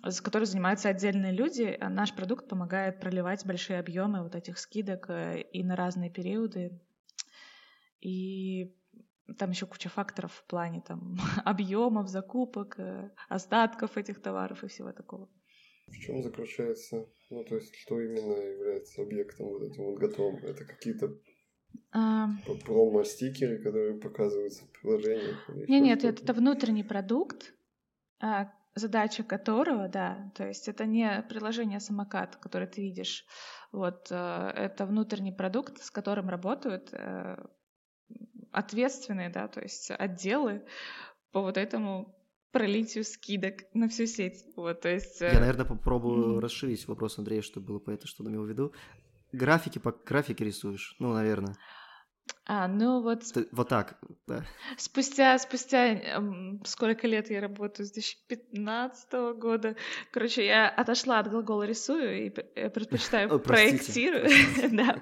[0.04, 5.10] с которой занимаются отдельные люди, а наш продукт помогает проливать большие объемы вот этих скидок
[5.10, 6.80] э, и на разные периоды.
[8.00, 8.76] И
[9.38, 14.92] там еще куча факторов в плане там объемов, закупок, э, остатков этих товаров и всего
[14.92, 15.30] такого.
[15.88, 20.38] В чем заключается, ну то есть что именно является объектом вот этим вот готовым?
[20.44, 21.18] Это какие-то
[21.92, 22.28] а...
[22.66, 25.50] промо-стикеры, которые показываются в приложениях?
[25.68, 27.54] Нет, нет, это, это внутренний продукт,
[28.20, 33.26] а, задача которого, да, то есть это не приложение самокат, которое ты видишь,
[33.72, 37.38] вот, э, это внутренний продукт, с которым работают э,
[38.58, 40.66] ответственные, да, то есть отделы
[41.32, 42.16] по вот этому
[42.52, 44.44] пролитию скидок на всю сеть.
[44.56, 45.22] Вот, то есть...
[45.22, 46.40] Я, э, наверное, попробую mm-hmm.
[46.40, 48.74] расширить вопрос Андрея, чтобы было понятно, что он имел в виду.
[49.32, 50.96] Графики по графике рисуешь?
[51.00, 51.56] Ну, наверное.
[52.46, 53.24] А, ну вот...
[53.52, 54.44] Вот так, да.
[54.78, 59.76] Спустя, спустя эм, сколько лет я работаю, с 2015 года,
[60.12, 64.30] короче, я отошла от глагола «рисую» и предпочитаю «проектирую».
[64.72, 64.98] Да,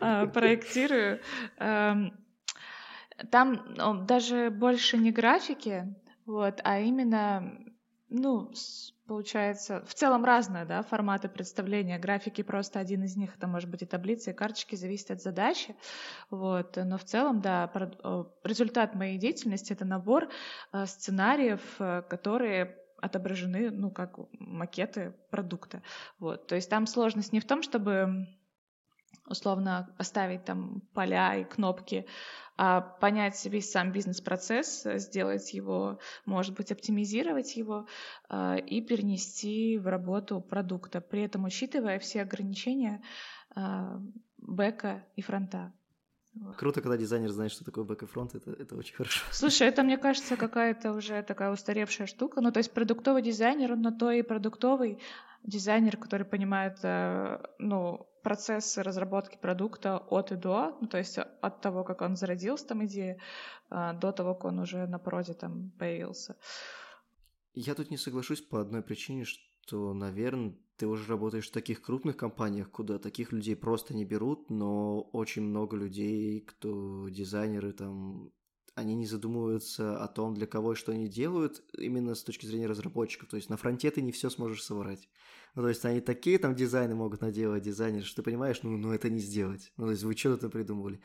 [0.00, 1.20] а, проектирую.
[3.30, 5.94] Там даже больше не графики,
[6.26, 7.58] вот, а именно,
[8.08, 8.52] ну,
[9.06, 11.98] получается, в целом разные, да, форматы представления.
[11.98, 15.76] Графики просто один из них, это может быть и таблицы, и карточки, зависит от задачи,
[16.30, 16.76] вот.
[16.76, 17.70] Но в целом, да,
[18.44, 20.28] результат моей деятельности— это набор
[20.72, 25.82] э, сценариев, э, которые отображены, ну, как макеты продукта,
[26.18, 26.46] вот.
[26.48, 28.26] То есть там сложность не в том, чтобы
[29.26, 32.06] условно поставить там поля и кнопки,
[32.56, 37.86] а понять весь сам бизнес-процесс, сделать его, может быть, оптимизировать его
[38.28, 43.02] а, и перенести в работу продукта, при этом учитывая все ограничения
[43.54, 44.00] а,
[44.38, 45.72] бэка и фронта.
[46.58, 49.24] Круто, когда дизайнер знает, что такое бэк и фронт, это, это очень хорошо.
[49.32, 52.40] Слушай, это, мне кажется, какая-то уже такая устаревшая штука.
[52.40, 54.98] Ну, то есть продуктовый дизайнер, на то и продуктовый
[55.42, 61.60] дизайнер, который понимает, э, ну, процесс разработки продукта от и до, ну, то есть от
[61.60, 63.20] того, как он зародился, там идея,
[63.70, 66.34] э, до того, как он уже на проде там появился.
[67.54, 72.16] Я тут не соглашусь по одной причине, что, наверное, ты уже работаешь в таких крупных
[72.16, 78.32] компаниях, куда таких людей просто не берут, но очень много людей, кто дизайнеры там,
[78.76, 82.66] они не задумываются о том, для кого и что они делают, именно с точки зрения
[82.66, 83.28] разработчиков.
[83.30, 85.08] То есть на фронте ты не все сможешь соврать.
[85.54, 88.92] Ну, то есть они такие там дизайны могут наделать, дизайнеры, что ты понимаешь, ну, ну
[88.92, 89.72] это не сделать.
[89.78, 91.00] Ну, то есть вы что-то придумывали.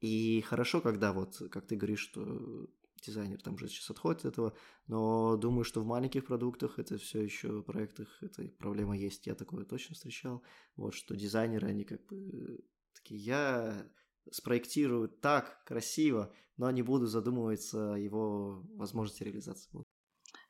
[0.00, 2.70] И хорошо, когда вот, как ты говоришь, что
[3.04, 7.22] дизайнер там уже сейчас отходит от этого, но думаю, что в маленьких продуктах это все
[7.22, 9.26] еще проектах эта проблема есть.
[9.26, 10.44] Я такое точно встречал.
[10.76, 13.90] Вот что дизайнеры, они как бы такие, я
[14.30, 19.70] спроектирую так красиво, но не буду задумываться о его возможности реализации.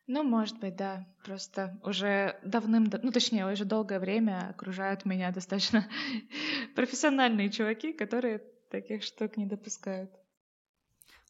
[0.07, 1.07] Ну, может быть, да.
[1.25, 5.89] Просто уже давным, ну, точнее, уже долгое время окружают меня достаточно
[6.77, 8.39] профессиональные чуваки, которые
[8.71, 10.11] таких штук не допускают.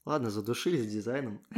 [0.05, 1.45] Ладно, задушились дизайном.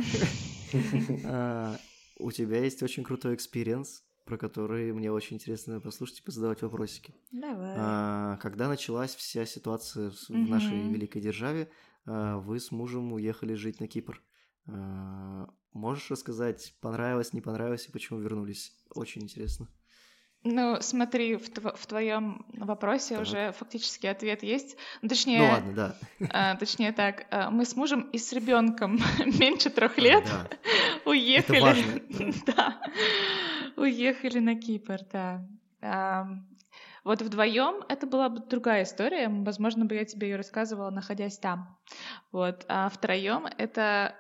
[1.24, 1.78] А,
[2.18, 7.14] у тебя есть очень крутой experience, про который мне очень интересно послушать и позадавать вопросики.
[7.32, 7.74] Давай.
[7.78, 11.70] А, когда началась вся ситуация в нашей великой державе,
[12.04, 14.22] а, вы с мужем уехали жить на Кипр.
[15.72, 18.74] Можешь рассказать, понравилось, не понравилось и почему вернулись?
[18.94, 19.66] Очень интересно.
[20.44, 23.22] Ну, смотри, в, тв- в твоем вопросе так.
[23.22, 24.76] уже фактически ответ есть.
[25.02, 25.96] Ну, точнее, ну ладно, да.
[26.30, 30.48] А, точнее так, а, мы с мужем и с ребенком меньше трех лет а,
[31.04, 31.10] да.
[31.10, 32.02] уехали.
[32.46, 32.80] да,
[33.78, 35.46] уехали на Кипр, да.
[35.80, 36.26] А,
[37.04, 39.28] вот вдвоем это была бы другая история.
[39.28, 41.78] Возможно, бы я тебе ее рассказывала, находясь там.
[42.32, 42.64] Вот.
[42.68, 44.14] А втроем это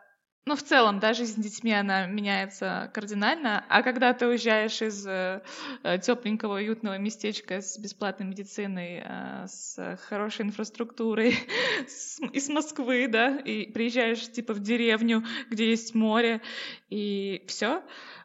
[0.48, 3.66] ну, в целом, да, жизнь с детьми, она меняется кардинально.
[3.68, 5.42] А когда ты уезжаешь из э,
[6.00, 11.36] тепленького, уютного местечка с бесплатной медициной, э, с хорошей инфраструктурой,
[11.86, 16.40] с, из Москвы, да, и приезжаешь типа в деревню, где есть море,
[16.88, 17.82] и все,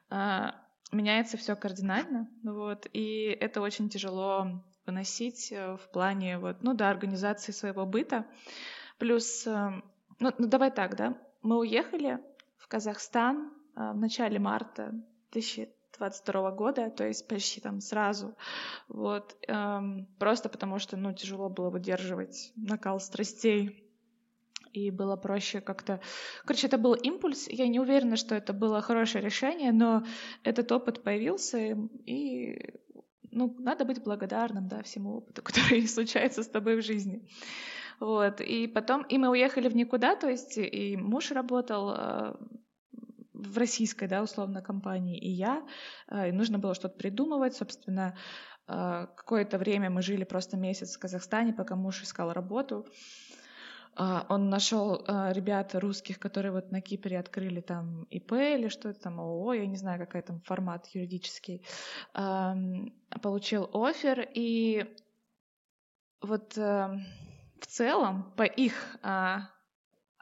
[0.10, 0.52] э,
[0.94, 2.30] меняется все кардинально.
[2.44, 8.26] Вот, и это очень тяжело выносить э, в плане, вот, ну да, организации своего быта.
[8.98, 9.82] Плюс, э,
[10.20, 12.20] ну, ну давай так, да, мы уехали
[12.58, 14.92] в Казахстан а, в начале марта
[15.32, 18.36] 2022 года, то есть почти там сразу,
[18.88, 23.83] вот, эм, просто потому что, ну, тяжело было выдерживать накал страстей
[24.74, 26.02] и было проще как-то...
[26.46, 30.04] Короче, это был импульс, я не уверена, что это было хорошее решение, но
[30.44, 32.60] этот опыт появился, и
[33.32, 37.28] ну, надо быть благодарным, да, всему опыту, который случается с тобой в жизни.
[38.00, 42.34] Вот, и потом, и мы уехали в никуда, то есть и муж работал э,
[43.34, 45.64] в российской, да, условно, компании, и я,
[46.10, 48.18] э, и нужно было что-то придумывать, собственно,
[48.68, 52.88] э, какое-то время мы жили просто месяц в Казахстане, пока муж искал работу,
[53.96, 59.02] он нашел а, ребят русских, которые вот на Кипре открыли там ИП или что это
[59.02, 61.66] там, ООО, я не знаю, какой там формат юридический,
[62.14, 64.86] получил офер, и
[66.22, 67.06] вот эм,
[67.60, 68.98] в целом по их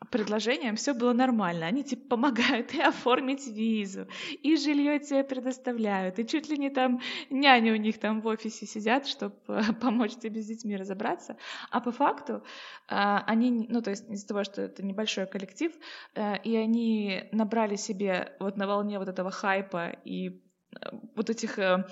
[0.10, 1.68] предложениям все было нормально.
[1.68, 4.08] Они типа помогают и оформить визу,
[4.42, 8.66] и жилье тебе предоставляют, и чуть ли не там няни у них там в офисе
[8.66, 9.36] сидят, чтобы
[9.82, 11.38] помочь тебе с детьми разобраться.
[11.70, 12.44] А по факту
[12.88, 15.72] а, они, ну то есть из-за того, что это небольшой коллектив,
[16.16, 21.60] а, и они набрали себе вот на волне вот этого хайпа и э, вот этих
[21.60, 21.86] э,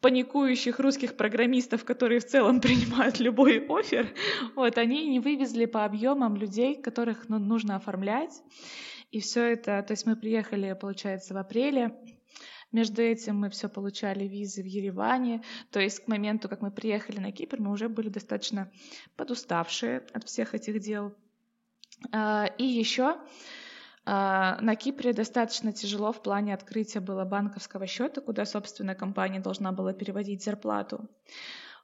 [0.00, 4.08] паникующих русских программистов, которые в целом принимают любой офер,
[4.54, 8.42] вот, они не вывезли по объемам людей, которых ну, нужно оформлять.
[9.12, 11.96] И все это, то есть мы приехали, получается, в апреле,
[12.72, 17.18] между этим мы все получали визы в Ереване, то есть к моменту, как мы приехали
[17.18, 18.70] на Кипр, мы уже были достаточно
[19.16, 21.14] подуставшие от всех этих дел.
[22.12, 23.16] А, и еще
[24.06, 29.92] на Кипре достаточно тяжело в плане открытия было банковского счета, куда, собственно, компания должна была
[29.92, 31.08] переводить зарплату.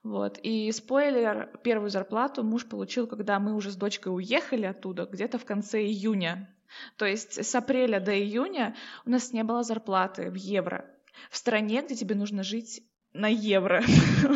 [0.02, 0.38] Вот.
[0.42, 5.44] И спойлер, первую зарплату муж получил, когда мы уже с дочкой уехали оттуда, где-то в
[5.44, 6.48] конце июня.
[6.96, 10.86] То есть с апреля до июня у нас не было зарплаты в евро.
[11.30, 12.82] В стране, где тебе нужно жить
[13.12, 13.84] на евро.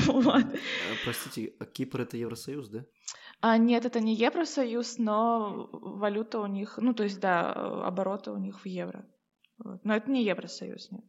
[0.08, 2.84] А, простите, а Кипр это Евросоюз, да?
[3.48, 7.52] А, нет, это не Евросоюз, но валюта у них, ну то есть да,
[7.86, 9.06] обороты у них в евро.
[9.84, 11.04] Но это не Евросоюз, нет.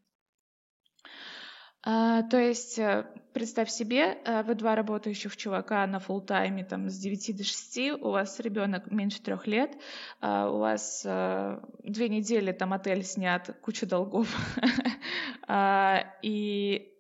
[1.82, 6.90] А, то есть, э, представь себе, э, вы два работающих чувака на фул тайме там,
[6.90, 9.76] с 9 до 6, у вас ребенок меньше трех лет,
[10.22, 14.28] а, у вас э, две недели там отель снят, куча долгов,
[15.48, 16.94] а, и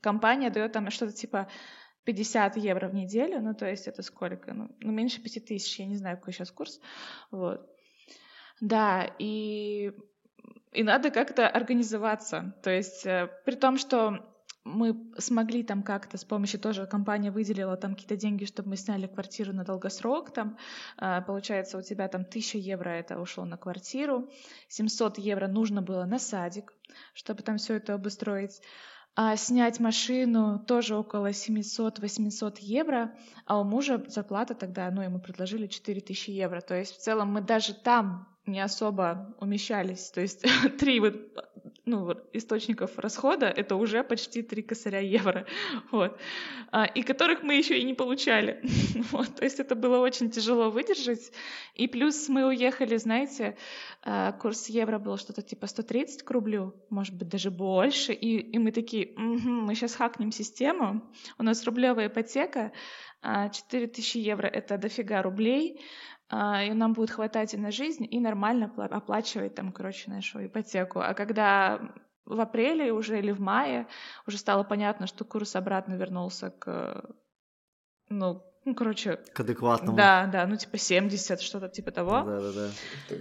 [0.00, 1.48] компания дает там что-то типа
[2.04, 4.52] 50 евро в неделю, ну, то есть это сколько?
[4.52, 6.80] Ну, ну меньше 5 тысяч, я не знаю, какой сейчас курс.
[7.30, 7.68] Вот.
[8.60, 9.92] Да, и,
[10.72, 12.54] и надо как-то организоваться.
[12.62, 14.32] То есть э, при том, что
[14.64, 19.06] мы смогли там как-то с помощью тоже компания выделила там какие-то деньги, чтобы мы сняли
[19.06, 20.56] квартиру на долгосрок, там
[20.98, 24.30] э, получается у тебя там 1000 евро это ушло на квартиру,
[24.68, 26.72] 700 евро нужно было на садик,
[27.14, 28.60] чтобы там все это обустроить.
[29.14, 35.66] А снять машину тоже около 700-800 евро, а у мужа зарплата тогда, ну, ему предложили
[35.66, 36.60] 4000 евро.
[36.62, 40.10] То есть в целом мы даже там не особо умещались.
[40.10, 40.42] То есть
[40.78, 41.14] три вот,
[41.84, 45.46] ну, источников расхода— это уже почти три косаря евро.
[45.90, 46.18] Вот.
[46.70, 48.60] А, и которых мы еще и не получали.
[49.10, 49.36] вот.
[49.36, 51.32] То есть это было очень тяжело выдержать.
[51.74, 53.56] И плюс мы уехали, знаете,
[54.02, 58.12] а, курс евро был что-то типа 130 к рублю, может быть, даже больше.
[58.12, 61.02] И, и мы такие, угу, мы сейчас хакнем систему,
[61.38, 62.72] у нас рублевая ипотека,
[63.22, 65.80] 4000 а, евро— это дофига рублей,
[66.32, 71.00] и нам будет хватать и на жизнь, и нормально оплачивать там, короче, нашу ипотеку.
[71.00, 73.86] А когда в апреле уже или в мае
[74.26, 77.04] уже стало понятно, что курс обратно вернулся к,
[78.08, 79.16] ну, ну, короче...
[79.16, 79.96] К адекватному.
[79.96, 82.22] Да, да, ну, типа 70, что-то типа того.
[82.22, 82.70] Да, да, да.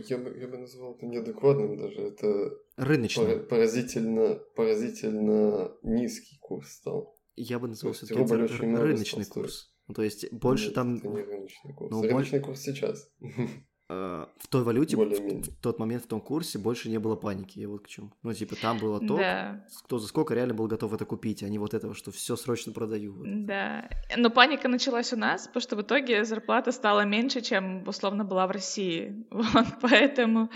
[0.08, 2.00] Я бы, я бы назвал это неадекватным даже.
[2.00, 3.40] Это Рыночный.
[3.40, 7.20] Поразительно, поразительно низкий курс стал.
[7.36, 9.71] Я бы назвал все-таки рыночный курс.
[9.92, 10.96] Ну, то есть больше Нет, там...
[10.96, 11.92] Это не рыночный курс.
[11.92, 12.40] Ну, рыночный больше...
[12.40, 13.12] курс сейчас.
[13.94, 17.60] Э, в той валюте, в, в тот момент в том курсе больше не было паники,
[17.60, 18.12] я вот к чему.
[18.24, 19.66] Ну, типа, там было то, да.
[19.84, 22.72] кто за сколько реально был готов это купить, а не вот этого, что все срочно
[22.72, 23.14] продаю.
[23.26, 28.24] Да, но паника началась у нас, потому что в итоге зарплата стала меньше, чем условно
[28.24, 29.26] была в России.
[29.52, 30.50] Вот, поэтому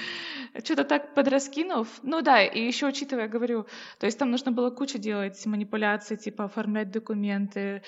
[0.63, 1.87] что-то так подраскинув.
[2.03, 3.65] Ну да, и еще учитывая, говорю,
[3.99, 7.81] то есть там нужно было кучу делать манипуляций, типа оформлять документы,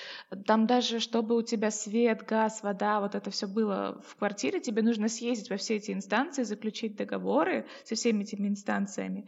[0.46, 4.82] там даже, чтобы у тебя свет, газ, вода, вот это все было в квартире, тебе
[4.82, 9.26] нужно съездить съездить во все эти инстанции, заключить договоры со всеми этими инстанциями.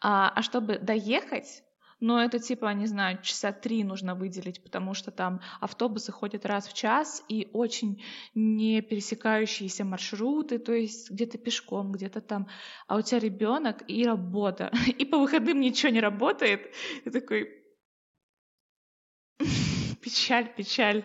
[0.00, 1.62] А, а чтобы доехать,
[2.00, 6.66] ну, это типа, не знаю, часа три нужно выделить, потому что там автобусы ходят раз
[6.66, 8.02] в час и очень
[8.34, 12.48] не пересекающиеся маршруты, то есть где-то пешком, где-то там,
[12.88, 16.74] а у тебя ребенок и работа, и по выходным ничего не работает,
[17.04, 17.48] и такой
[20.02, 21.04] печаль, печаль.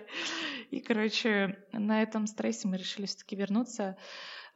[0.72, 3.98] И, короче, на этом стрессе мы решили все-таки вернуться,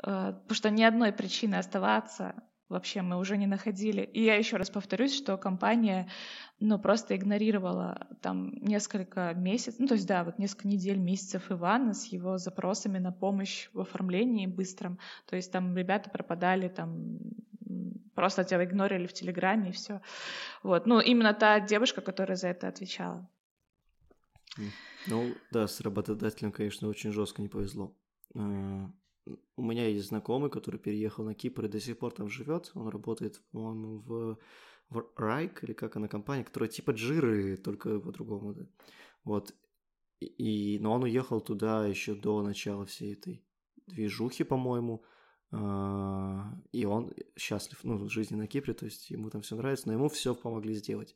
[0.01, 2.35] потому что ни одной причины оставаться
[2.71, 4.01] вообще мы уже не находили.
[4.01, 6.09] И я еще раз повторюсь, что компания,
[6.59, 11.93] ну, просто игнорировала там несколько месяцев, ну, то есть, да, вот несколько недель, месяцев Ивана
[11.93, 14.99] с его запросами на помощь в оформлении быстром.
[15.25, 17.19] То есть там ребята пропадали там
[18.15, 20.01] просто тебя игнорили в Телеграме и все.
[20.63, 20.85] Вот.
[20.85, 23.27] Ну, именно та девушка, которая за это отвечала.
[25.07, 27.95] Ну, да, с работодателем, конечно, очень жестко не повезло.
[29.55, 32.71] У меня есть знакомый, который переехал на Кипр и до сих пор там живет.
[32.73, 34.37] Он работает, по-моему, в,
[34.89, 38.53] в Райк, или как она компания, которая типа Джиры, только по-другому.
[38.53, 38.67] Да.
[39.23, 39.53] Вот.
[40.19, 43.43] И, но он уехал туда еще до начала всей этой
[43.87, 45.03] движухи, по-моему.
[45.51, 49.87] А, и он счастлив, ну, в жизни на Кипре, то есть ему там все нравится,
[49.87, 51.15] но ему все помогли сделать.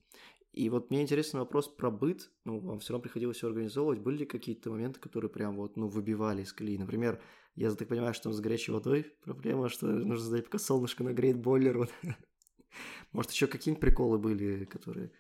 [0.51, 2.31] И вот мне интересный вопрос про быт.
[2.45, 3.99] Ну, вам все равно приходилось все организовывать.
[3.99, 6.77] Были ли какие-то моменты, которые прям вот, ну, выбивали из колеи?
[6.77, 7.21] Например,
[7.55, 11.89] я так понимаю, что с горячей водой проблема, что нужно ждать, пока солнышко нагреет бойлер.
[13.11, 15.11] Может, еще какие-нибудь приколы были, которые...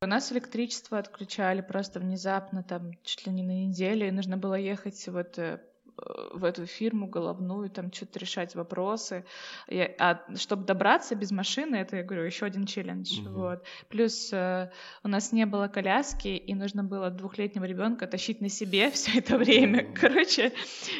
[0.00, 4.54] У нас электричество отключали просто внезапно, там, чуть ли не на неделю, и нужно было
[4.54, 5.62] ехать вот э,
[5.96, 9.24] в эту фирму головную, там что-то решать вопросы.
[9.68, 13.20] Я, а чтобы добраться без машины, это, я говорю, еще один челлендж.
[13.20, 13.30] Угу.
[13.30, 13.64] Вот.
[13.88, 14.70] Плюс э,
[15.02, 19.38] у нас не было коляски, и нужно было двухлетнего ребенка тащить на себе все это
[19.38, 19.84] время.
[19.84, 19.94] Угу.
[20.00, 20.52] Короче,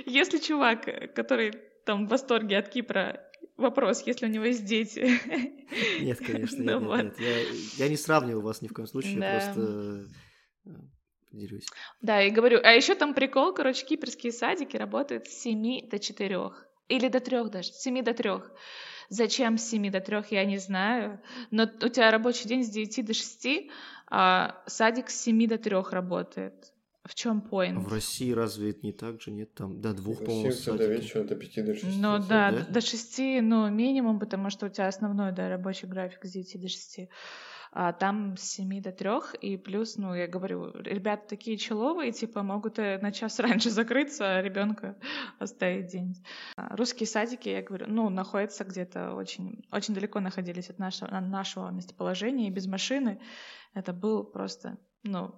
[0.06, 1.52] если чувак, который
[1.84, 3.20] там в восторге от Кипра,
[3.56, 5.20] вопрос, если у него есть дети.
[6.02, 7.20] Нет, конечно, нет, ну, нет, нет.
[7.78, 9.52] Я, я не сравниваю вас ни в коем случае, да.
[9.52, 10.06] просто
[11.34, 11.66] делюсь.
[12.00, 16.40] Да, и говорю, а еще там прикол, короче, кипрские садики работают с 7 до 4.
[16.88, 18.30] Или до 3 даже, с 7 до 3.
[19.08, 21.20] Зачем с 7 до 3, я не знаю.
[21.50, 23.70] Но у тебя рабочий день с 9 до 6,
[24.10, 26.54] а садик с 7 до 3 работает.
[27.04, 27.86] В чем поинт?
[27.86, 29.30] В России разве это не так же?
[29.30, 31.98] Нет, там до двух, по-моему, до вечера, до 5 до 6.
[31.98, 36.24] Ну да, да, до 6, ну минимум, потому что у тебя основной, да, рабочий график
[36.24, 37.00] с 9 до 6
[37.76, 39.10] а там с 7 до 3,
[39.40, 44.42] и плюс, ну, я говорю, ребята такие человые, типа, могут на час раньше закрыться, а
[44.42, 44.96] ребенка
[45.40, 46.24] оставить день.
[46.56, 51.68] А русские садики, я говорю, ну, находятся где-то очень, очень далеко находились от нашего, нашего
[51.70, 53.20] местоположения, и без машины
[53.74, 55.34] это был просто, ну,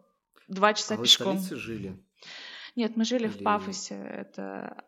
[0.47, 1.39] два часа а пешком.
[1.39, 1.99] Вы в жили?
[2.75, 3.31] Нет, мы жили Или...
[3.31, 4.85] в Пафосе, это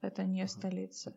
[0.00, 1.16] это не столица.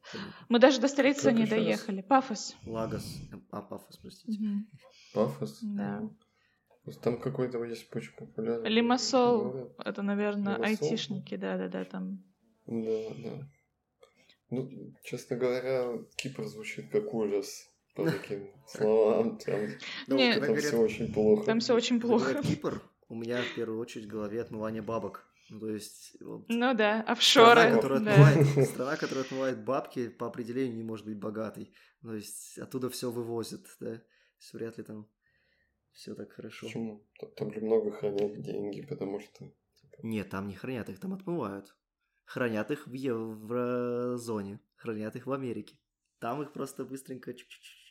[0.49, 1.97] Мы даже до столицы как не доехали.
[1.97, 2.05] Раз?
[2.07, 2.55] Пафос.
[2.65, 3.05] Лагос.
[3.51, 4.43] А, Пафос, простите.
[4.43, 4.55] Угу.
[5.13, 5.59] Пафос?
[5.61, 6.09] Да.
[7.03, 8.69] Там какой-то есть очень популярный.
[8.69, 9.75] Лимассол.
[9.77, 10.87] Это, наверное, Лимассол.
[10.87, 12.23] айтишники, да-да-да, там.
[12.65, 13.49] Да, да.
[14.49, 14.69] Ну,
[15.03, 19.37] честно говоря, Кипр звучит как ужас по таким словам.
[19.37, 19.61] Там,
[20.07, 21.45] Нет, там все очень плохо.
[21.45, 22.41] Там все очень плохо.
[22.41, 25.30] Кипр, у меня в первую очередь в голове отмывание бабок.
[25.51, 26.15] Ну, то есть...
[26.21, 27.59] Вот, ну да, офшоры.
[27.59, 28.13] Страна которая, да.
[28.13, 31.73] Отмывает, страна, которая отмывает бабки, по определению не может быть богатой.
[32.01, 34.01] То есть оттуда все вывозят, да?
[34.39, 35.09] есть вряд ли там
[35.91, 36.67] все так хорошо.
[36.67, 37.05] Почему?
[37.35, 39.53] Там же много хранят деньги, потому что...
[39.73, 41.75] Типа Нет, там не хранят, их там отмывают.
[42.23, 45.77] Хранят их в еврозоне, хранят их в Америке.
[46.19, 47.35] Там их просто быстренько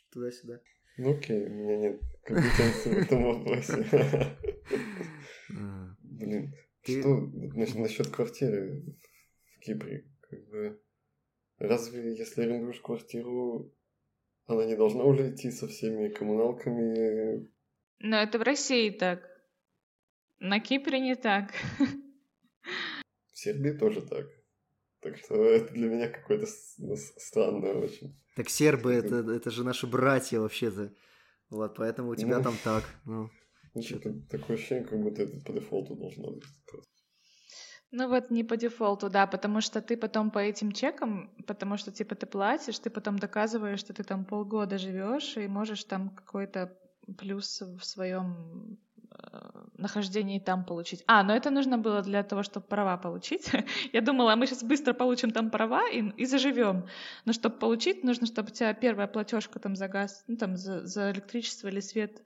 [0.09, 0.61] туда-сюда.
[0.97, 4.37] Ну окей, у меня нет компетенции в этом вопросе.
[5.53, 5.95] А.
[6.85, 8.83] Блин, что насчет квартиры
[9.55, 10.07] в Кипре?
[10.21, 10.81] Как бы,
[11.59, 13.73] разве если арендуешь квартиру,
[14.45, 17.49] она не должна уже идти со всеми коммуналками?
[17.99, 19.21] Но это в России так.
[20.39, 21.53] На Кипре не так.
[23.31, 24.27] В Сербии тоже так.
[25.01, 28.15] Так что это для меня какое-то странное очень.
[28.35, 30.93] Так сербы это, это же наши братья вообще-то.
[31.49, 32.83] Вот, поэтому у тебя ну, там так.
[33.05, 33.29] Ну, ну
[33.79, 36.43] что-то такое ощущение, как будто это по дефолту должно быть.
[37.91, 41.91] Ну вот не по дефолту, да, потому что ты потом по этим чекам, потому что
[41.91, 46.77] типа ты платишь, ты потом доказываешь, что ты там полгода живешь и можешь там какой-то
[47.17, 48.77] плюс в своем
[49.11, 51.03] э, нахождении там получить.
[51.05, 53.51] А, но это нужно было для того, чтобы права получить.
[53.93, 56.87] Я думала, мы сейчас быстро получим там права и, и заживем.
[57.25, 60.85] Но чтобы получить, нужно, чтобы у тебя первая платежка там за газ, ну там за,
[60.85, 62.21] за электричество или свет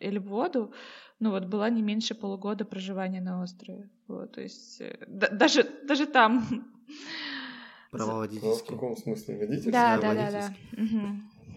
[0.00, 0.72] или воду,
[1.20, 3.88] ну вот была не меньше полугода проживания на острове.
[4.06, 6.46] Вот, то есть э, да, даже, даже там...
[7.90, 8.52] Права водительские.
[8.52, 9.38] Ну, в каком смысле?
[9.38, 9.72] Водительские?
[9.72, 10.54] Да, да, да, да.
[10.72, 11.06] Угу.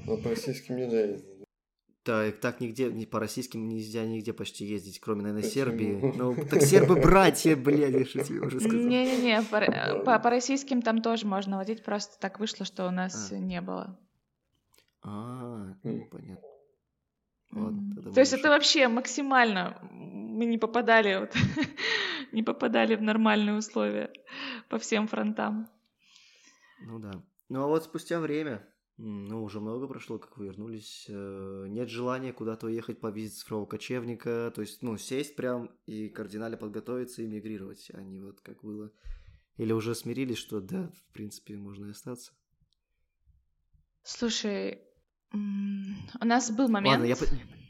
[0.08, 1.26] Но по российским нельзя ездить.
[2.04, 5.66] Да, так нигде, не по российским нельзя нигде почти ездить, кроме, наверное, Почему?
[5.66, 6.14] Сербии.
[6.16, 8.80] Ну, так сербы братья, блядь, я что тебе уже сказал.
[8.80, 13.32] Не-не-не, по, по, по российским там тоже можно водить, просто так вышло, что у нас
[13.32, 13.38] а.
[13.38, 14.00] не было.
[15.04, 16.51] А, ну, понятно.
[17.52, 21.36] Вот, То есть это вообще максимально мы не попадали, вот,
[22.32, 24.12] не попадали в нормальные условия
[24.70, 25.68] по всем фронтам.
[26.80, 27.12] Ну да.
[27.50, 28.66] Ну а вот спустя время,
[28.98, 34.52] ну уже много прошло, как вы вернулись, э, нет желания куда-то уехать повидеть цифрового кочевника,
[34.56, 38.92] то есть, ну, сесть прям и кардинально подготовиться и мигрировать, а не вот как было.
[39.58, 42.32] Или уже смирились, что да, в принципе, можно и остаться?
[44.04, 44.82] Слушай,
[45.34, 47.02] у нас был момент...
[47.02, 47.16] Ладно, я...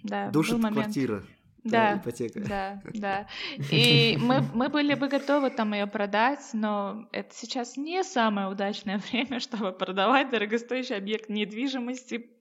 [0.03, 0.83] Да, Душит был момент.
[0.83, 1.23] квартира.
[1.63, 2.39] Да, ипотека.
[2.39, 3.27] да, да.
[3.71, 8.97] И мы, мы были бы готовы там ее продать, но это сейчас не самое удачное
[9.11, 12.31] время, чтобы продавать дорогостоящий объект недвижимости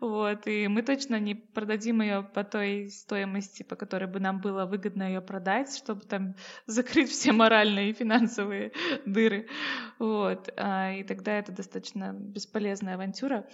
[0.00, 4.64] вот, и мы точно не продадим ее по той стоимости, по которой бы нам было
[4.64, 6.34] выгодно ее продать, чтобы там
[6.66, 8.72] закрыть все моральные и финансовые
[9.04, 9.48] дыры.
[9.98, 13.46] Вот, а, и тогда это достаточно бесполезная авантюра.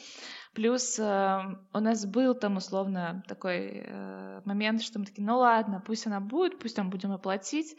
[0.55, 1.41] Плюс э,
[1.73, 6.21] у нас был там условно такой э, момент, что мы такие, ну ладно, пусть она
[6.21, 7.75] будет, пусть там будем оплатить,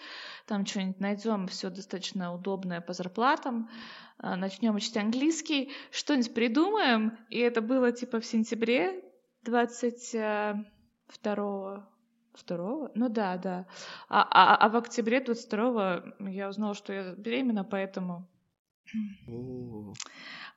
[0.48, 3.70] там что-нибудь найдем, все достаточно удобное по зарплатам.
[4.18, 7.18] А, начнем учить английский, что-нибудь придумаем.
[7.30, 9.04] И это было типа в сентябре
[9.44, 11.88] 22
[12.34, 12.92] второго?
[12.96, 13.68] Ну да, да.
[14.10, 18.28] А, а, а в октябре 22 я узнала, что я беременна, поэтому...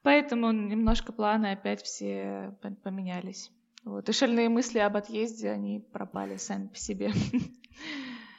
[0.06, 3.50] Поэтому немножко планы опять все поменялись.
[3.82, 4.08] Вот.
[4.08, 7.10] И шальные мысли об отъезде, они пропали сами по себе.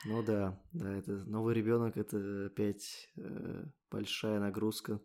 [0.05, 5.01] Ну да, да, это новый ребенок, это опять э, большая нагрузка.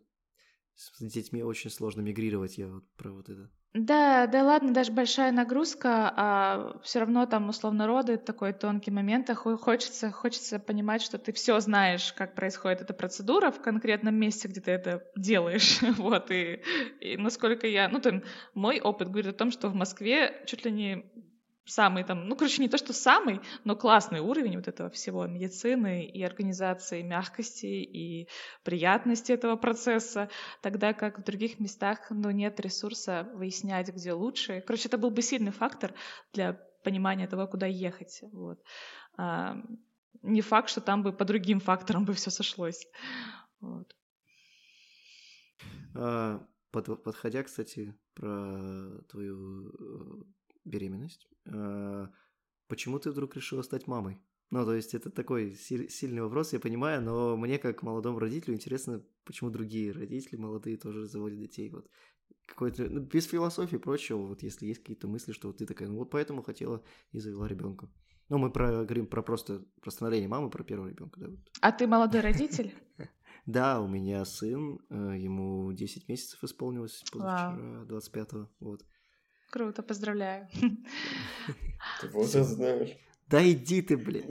[0.75, 3.51] С детьми очень сложно мигрировать, я вот про вот это.
[3.73, 9.31] Да, да ладно, даже большая нагрузка, а все равно там условно роды такой тонкий момент,
[9.31, 14.47] а хочется, хочется понимать, что ты все знаешь, как происходит эта процедура в конкретном месте,
[14.47, 16.61] где ты это делаешь, вот, и,
[16.99, 18.21] и насколько я, ну, там,
[18.53, 21.05] мой опыт говорит о том, что в Москве чуть ли не
[21.65, 26.05] самый там, ну, короче, не то, что самый, но классный уровень вот этого всего медицины
[26.05, 28.27] и организации мягкости и
[28.63, 30.29] приятности этого процесса,
[30.61, 34.61] тогда как в других местах, ну, нет ресурса выяснять, где лучше.
[34.65, 35.93] Короче, это был бы сильный фактор
[36.33, 36.53] для
[36.83, 38.61] понимания того, куда ехать, вот.
[39.17, 39.55] А,
[40.21, 42.85] не факт, что там бы по другим факторам бы все сошлось,
[43.61, 43.95] вот.
[45.95, 50.23] А, под, подходя, кстати, про твою э,
[50.65, 51.27] беременность.
[51.45, 52.09] А,
[52.67, 54.21] почему ты вдруг решила стать мамой?
[54.49, 59.03] Ну, то есть это такой сильный вопрос, я понимаю, но мне как молодому родителю интересно,
[59.25, 61.71] почему другие родители молодые тоже заводят детей.
[61.71, 61.89] Вот
[62.45, 65.89] какой-то, ну, без философии и прочего, вот если есть какие-то мысли, что вот ты такая,
[65.89, 67.89] ну вот поэтому хотела и завела ребенка.
[68.29, 71.29] Ну, мы про, говорим про просто про становление мамы, про первого ребенка, да.
[71.29, 71.39] Вот.
[71.61, 72.73] А ты молодой родитель?
[73.45, 78.85] Да, у меня сын, э, ему 10 месяцев исполнилось позавчера, 25-го, вот.
[79.53, 80.49] Круто, поздравляю.
[82.01, 82.97] Ты возраст знаешь?
[83.27, 84.25] Да иди ты, блин.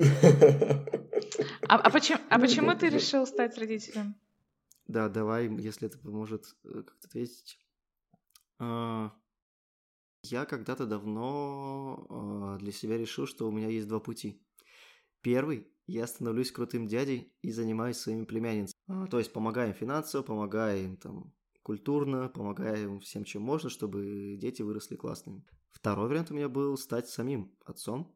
[1.68, 4.16] А, а почему, а ну, почему ты решил стать родителем?
[4.88, 7.56] Да, давай, если это поможет э, как-то ответить.
[8.58, 9.12] А,
[10.24, 14.44] я когда-то давно а, для себя решил, что у меня есть два пути.
[15.20, 18.82] Первый– я становлюсь крутым дядей и занимаюсь своими племянницами.
[18.88, 21.32] А, то есть помогаем финансово, помогаем там
[21.62, 25.44] культурно, помогаем всем, чем можно, чтобы дети выросли классными.
[25.70, 28.14] Второй вариант у меня был стать самим отцом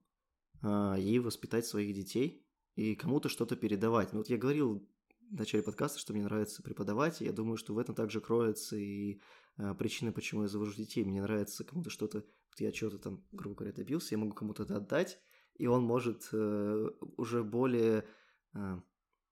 [0.62, 4.12] э, и воспитать своих детей и кому-то что-то передавать.
[4.12, 4.86] Ну вот я говорил
[5.30, 8.76] в начале подкаста, что мне нравится преподавать, и я думаю, что в этом также кроется
[8.76, 9.20] и
[9.59, 11.05] э, причина, почему я завожу детей.
[11.05, 14.76] Мне нравится кому-то что-то, вот я что-то там, грубо говоря, добился, я могу кому-то это
[14.76, 15.18] отдать,
[15.55, 18.07] и он может э, уже более...
[18.55, 18.80] Э,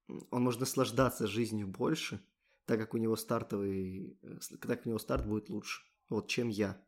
[0.07, 2.23] он может наслаждаться жизнью больше,
[2.65, 6.49] так как у него стартовый, э, так как у него старт будет лучше, вот, чем
[6.49, 6.81] я.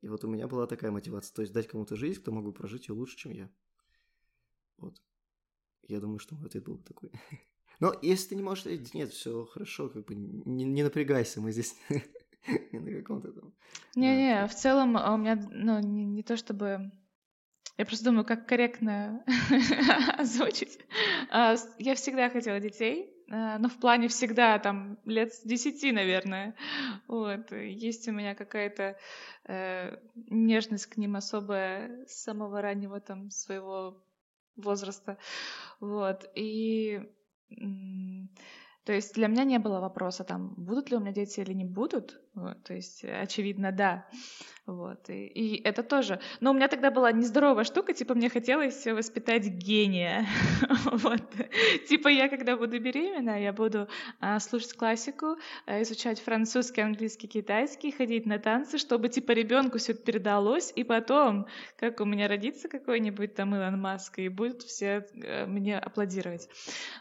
[0.00, 2.88] И вот у меня была такая мотивация, то есть дать кому-то жизнь, кто могу прожить
[2.88, 3.50] ее лучше, чем я.
[4.78, 5.00] Вот.
[5.88, 7.10] Я думаю, что мой ответ был такой.
[7.80, 11.52] Но если ты не можешь ответить, нет, все хорошо, как бы не, не напрягайся, мы
[11.52, 11.76] здесь
[12.72, 13.54] не на каком-то там.
[13.96, 16.92] Не-не, в целом а у меня, ну, не, не то чтобы
[17.76, 19.24] я просто думаю, как корректно
[20.18, 20.78] озвучить.
[21.30, 26.54] А, я всегда хотела детей, Э, ну, в плане всегда, там, лет с десяти, наверное.
[27.08, 27.52] Вот.
[27.52, 28.96] Есть у меня какая-то
[29.46, 34.04] э, нежность к ним особая с самого раннего там своего
[34.56, 35.18] возраста.
[35.80, 36.30] Вот.
[36.34, 37.00] И
[38.84, 41.64] то есть для меня не было вопроса там, будут ли у меня дети или не
[41.64, 42.20] будут.
[42.34, 44.06] Вот, то есть, очевидно, да.
[44.66, 46.20] Вот, и, и это тоже.
[46.40, 50.26] Но у меня тогда была нездоровая штука, типа мне хотелось воспитать гения.
[50.86, 51.22] вот.
[51.88, 53.88] Типа я, когда буду беременна, я буду
[54.20, 59.94] а, слушать классику, а, изучать французский, английский, китайский, ходить на танцы, чтобы типа ребенку все
[59.94, 65.46] передалось, и потом, как у меня родится какой-нибудь там Илон Маск, и будут все а,
[65.46, 66.48] мне аплодировать.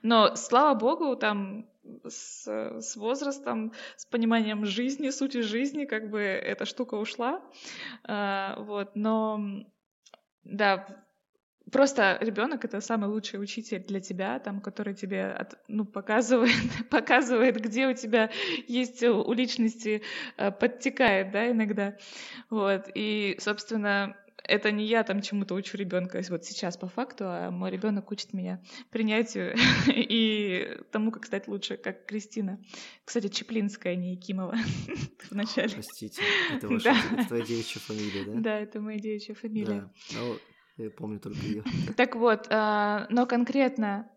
[0.04, 1.66] Но, слава богу, там
[2.08, 7.42] с, с возрастом, с пониманием жизни, сути жизни, как бы эта штука ушла.
[8.04, 9.66] А, вот, но
[10.44, 11.06] да,
[11.72, 16.54] просто ребенок это самый лучший учитель для тебя, там, который тебе от, ну, показывает,
[16.90, 18.30] показывает, где у тебя
[18.68, 20.04] есть у личности
[20.38, 21.98] э, подтекает, да, иногда.
[22.50, 22.90] Вот.
[22.94, 27.72] И, собственно, это не я там чему-то учу ребенка вот сейчас по факту, а мой
[27.72, 29.56] ребенок учит меня принятию
[29.88, 32.62] и тому, как стать лучше, как Кристина.
[33.06, 34.56] Кстати, Чеплинская, не Якимова
[35.30, 35.70] в начале.
[35.70, 36.22] Простите,
[36.54, 37.24] это ваша да.
[37.26, 38.32] твоя девичья фамилия, да?
[38.36, 39.92] Да, это моя девичья фамилия.
[40.12, 40.38] Да, ну,
[40.78, 41.64] я помню только ее.
[41.96, 44.12] Так вот, а, но конкретно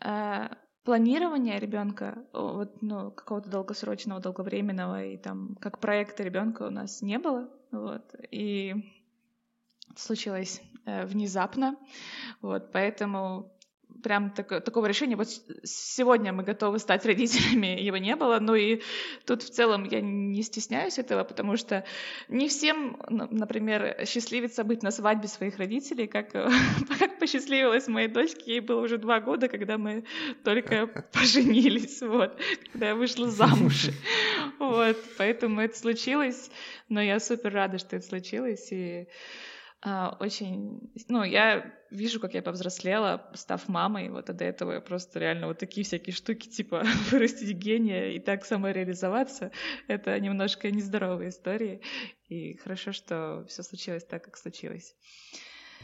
[0.00, 7.02] а, планирование ребенка, вот, ну, какого-то долгосрочного, долговременного и там как проекта ребенка у нас
[7.02, 8.74] не было, вот, и
[9.96, 11.76] случилось э, внезапно,
[12.40, 13.54] вот, поэтому
[14.02, 15.16] прям так, такого решения.
[15.16, 15.28] Вот
[15.64, 18.38] сегодня мы готовы стать родителями, его не было.
[18.40, 18.82] Ну и
[19.24, 21.84] тут в целом я не стесняюсь этого, потому что
[22.28, 26.32] не всем, например, счастливится быть на свадьбе своих родителей, как,
[26.98, 28.52] как посчастливилась моей дочке.
[28.52, 30.04] Ей было уже два года, когда мы
[30.44, 32.38] только поженились, вот,
[32.72, 33.88] когда я вышла замуж.
[34.58, 36.50] Вот, поэтому это случилось.
[36.88, 38.68] Но я супер рада, что это случилось.
[38.70, 39.08] И
[39.84, 40.90] очень...
[41.08, 45.46] Ну, я вижу, как я повзрослела, став мамой, вот, а до этого я просто реально
[45.46, 49.52] вот такие всякие штуки, типа вырастить гения и так самореализоваться,
[49.86, 51.82] это немножко нездоровые истории,
[52.28, 54.94] и хорошо, что все случилось так, как случилось.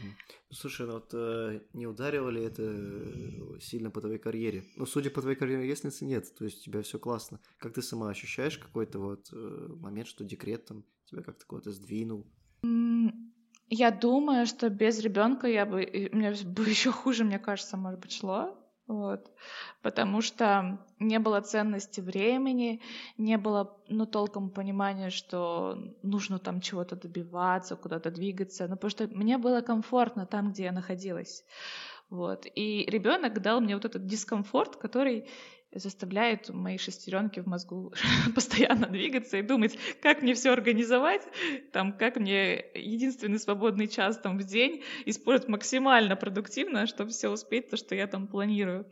[0.03, 4.65] Ну, слушай, ну вот э, не ударило ли это э, сильно по твоей карьере?
[4.75, 7.39] Ну, судя по твоей карьере, если нет, то есть у тебя все классно.
[7.59, 12.25] Как ты сама ощущаешь какой-то вот э, момент, что декрет там тебя как-то куда-то сдвинул?
[13.73, 18.11] Я думаю, что без ребенка я бы, мне бы еще хуже, мне кажется, может быть,
[18.11, 18.57] шло.
[18.85, 19.31] Вот.
[19.81, 22.81] Потому что не было ценности времени,
[23.17, 28.67] не было, ну, толком понимания, что нужно там чего-то добиваться, куда-то двигаться.
[28.67, 31.45] Ну, потому что мне было комфортно там, где я находилась.
[32.09, 32.45] Вот.
[32.53, 35.29] И ребенок дал мне вот этот дискомфорт, который
[35.73, 37.93] заставляет мои шестеренки в мозгу
[38.35, 41.21] постоянно двигаться и думать, как мне все организовать,
[41.71, 47.69] там, как мне единственный свободный час там в день использовать максимально продуктивно, чтобы все успеть,
[47.69, 48.89] то, что я там планирую.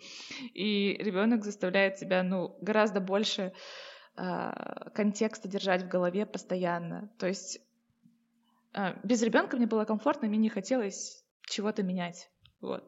[0.54, 3.52] И ребенок заставляет тебя, ну, гораздо больше
[4.16, 4.52] э,
[4.94, 7.12] контекста держать в голове постоянно.
[7.20, 7.60] То есть
[8.74, 12.30] э, без ребенка мне было комфортно, мне не хотелось чего-то менять.
[12.62, 12.84] Вот.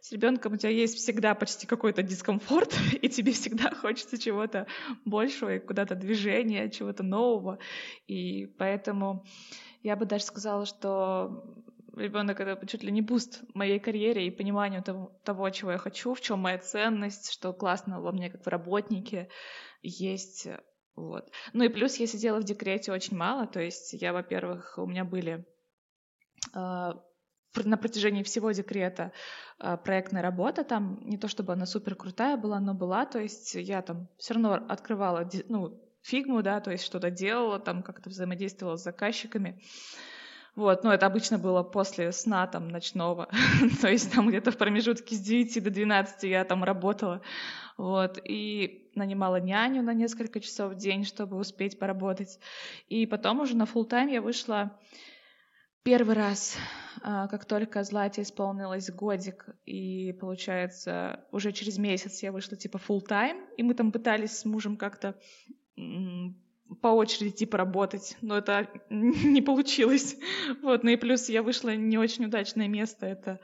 [0.00, 4.66] С ребенком у тебя есть всегда почти какой-то дискомфорт, и тебе всегда хочется чего-то
[5.04, 7.58] большего, и куда-то движения, чего-то нового.
[8.06, 9.24] И поэтому
[9.82, 11.44] я бы даже сказала, что
[11.96, 16.14] ребенок это чуть ли не буст моей карьере и пониманию того, того, чего я хочу,
[16.14, 19.28] в чем моя ценность, что классно во мне как в работнике
[19.82, 20.48] есть.
[20.96, 21.30] Вот.
[21.52, 25.04] Ну и плюс я сидела в декрете очень мало, то есть я, во-первых, у меня
[25.04, 25.44] были
[26.52, 27.02] а,
[27.64, 29.12] на протяжении всего декрета
[29.58, 33.54] а, проектная работа там, не то чтобы она супер крутая была, но была, то есть
[33.54, 38.76] я там все равно открывала, ну, фигму, да, то есть что-то делала, там как-то взаимодействовала
[38.76, 39.60] с заказчиками.
[40.54, 43.28] Вот, ну, это обычно было после сна там ночного,
[43.80, 47.22] то есть там где-то в промежутке с 9 до 12 я там работала,
[47.76, 52.38] вот, и нанимала няню на несколько часов в день, чтобы успеть поработать.
[52.88, 54.78] И потом уже на full тайм я вышла
[55.84, 56.56] Первый раз,
[57.02, 63.06] а, как только Злате исполнилось годик, и, получается, уже через месяц я вышла типа full
[63.06, 65.14] time, и мы там пытались с мужем как-то
[66.80, 70.16] по очереди типа работать, но это не получилось.
[70.62, 73.38] Вот, ну и плюс я вышла не очень удачное место, это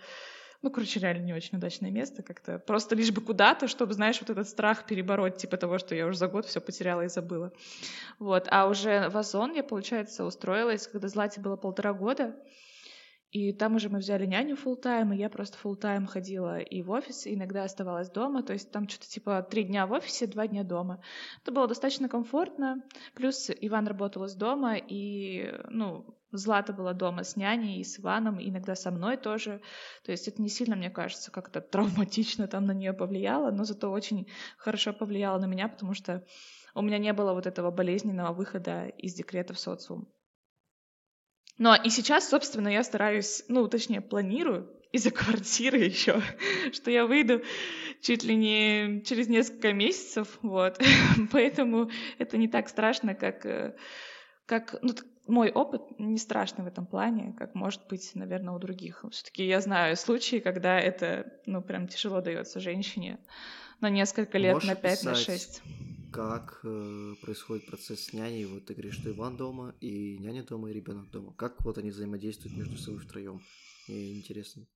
[0.62, 2.58] ну, короче, реально не очень удачное место как-то.
[2.58, 6.18] Просто лишь бы куда-то, чтобы, знаешь, вот этот страх перебороть, типа того, что я уже
[6.18, 7.52] за год все потеряла и забыла.
[8.18, 8.46] Вот.
[8.50, 12.36] А уже в Озон я, получается, устроилась, когда Злате было полтора года.
[13.30, 16.82] И там уже мы взяли няню full тайм и я просто full тайм ходила и
[16.82, 18.42] в офис, и иногда оставалась дома.
[18.42, 21.00] То есть там что-то типа три дня в офисе, два дня дома.
[21.42, 22.82] Это было достаточно комфортно.
[23.14, 28.38] Плюс Иван работал из дома, и, ну, Злата была дома с няней и с Иваном,
[28.40, 29.60] иногда со мной тоже.
[30.04, 33.90] То есть это не сильно, мне кажется, как-то травматично там на нее повлияло, но зато
[33.90, 36.24] очень хорошо повлияло на меня, потому что
[36.74, 40.08] у меня не было вот этого болезненного выхода из декрета в социум.
[41.58, 46.22] Но и сейчас, собственно, я стараюсь, ну, точнее, планирую из-за квартиры еще,
[46.72, 47.42] что я выйду
[48.00, 50.80] чуть ли не через несколько месяцев, вот.
[51.32, 53.76] Поэтому это не так страшно, как, э,
[54.46, 54.94] как ну,
[55.30, 59.04] мой опыт не страшный в этом плане, как может быть, наверное, у других.
[59.10, 63.18] Все-таки я знаю случаи, когда это, ну, прям тяжело дается женщине
[63.80, 65.62] на несколько лет, Можешь на пять, на шесть.
[66.12, 68.44] Как э, происходит процесс с няней?
[68.44, 71.32] Вот ты говоришь, что Иван дома, и няня дома, и ребенок дома.
[71.34, 73.40] Как вот они взаимодействуют между собой втроем?
[73.88, 74.66] Мне интересно.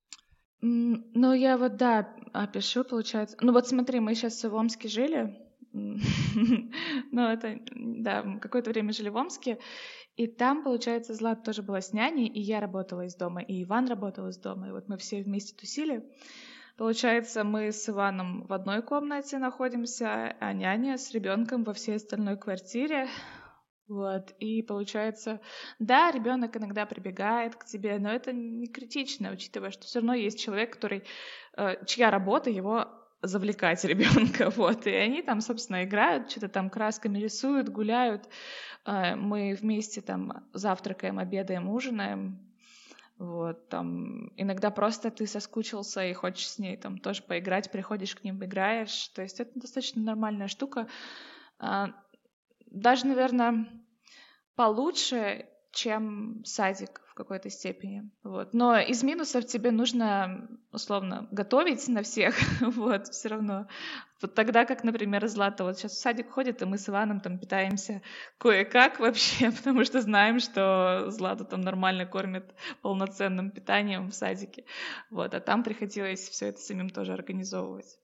[0.61, 3.37] Ну, я вот, да, опишу, получается.
[3.41, 5.37] Ну, вот смотри, мы сейчас в Омске жили,
[5.75, 9.59] ну, это, да, какое-то время жили в Омске,
[10.17, 13.89] и там, получается, Злат тоже была с няней, и я работала из дома, и Иван
[13.89, 16.05] работал из дома, и вот мы все вместе тусили.
[16.77, 22.37] Получается, мы с Иваном в одной комнате находимся, а няня с ребенком во всей остальной
[22.37, 23.09] квартире.
[23.87, 25.41] Вот, и получается,
[25.79, 30.41] да, ребенок иногда прибегает к тебе, но это не критично, учитывая, что все равно есть
[30.41, 31.05] человек, который,
[31.57, 32.89] э, чья работа его
[33.27, 38.29] завлекать ребенка, вот, и они там, собственно, играют, что-то там красками рисуют, гуляют,
[38.85, 42.39] э, мы вместе там завтракаем, обедаем, ужинаем,
[43.19, 48.25] вот, там, иногда просто ты соскучился и хочешь с ней там тоже поиграть, приходишь к
[48.25, 50.89] ним, играешь, то есть это достаточно нормальная штука,
[51.59, 51.91] а,
[52.67, 53.69] даже, наверное,
[54.57, 58.11] получше, чем садик в какой-то степени.
[58.25, 58.55] Вот.
[58.55, 63.69] Но из минусов тебе нужно, условно, готовить на всех, вот, все равно.
[64.21, 67.39] Вот тогда, как, например, Злата вот сейчас в садик ходит, и мы с Иваном там
[67.39, 68.03] питаемся
[68.39, 72.53] кое-как вообще, потому что знаем, что Злату там нормально кормят
[72.83, 74.65] полноценным питанием в садике.
[75.09, 77.97] Вот, а там приходилось все это самим тоже организовывать.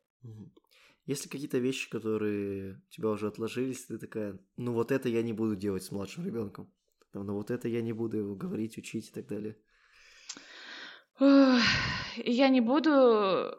[1.05, 5.23] Есть ли какие-то вещи, которые у тебя уже отложились, ты такая, ну вот это я
[5.23, 6.73] не буду делать с младшим ребенком?
[7.13, 9.57] Там, ну вот это я не буду его говорить, учить и так далее.
[12.17, 13.55] Я не буду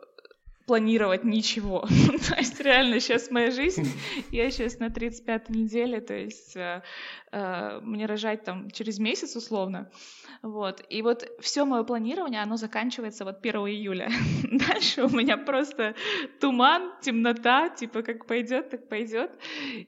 [0.71, 1.81] планировать ничего.
[2.29, 3.89] то есть реально сейчас моя жизнь,
[4.31, 6.81] я сейчас на 35-й неделе, то есть э,
[7.33, 9.91] э, мне рожать там через месяц условно.
[10.41, 10.81] Вот.
[10.87, 14.09] И вот все мое планирование, оно заканчивается вот 1 июля.
[14.49, 15.93] Дальше у меня просто
[16.39, 19.31] туман, темнота, типа как пойдет, так пойдет.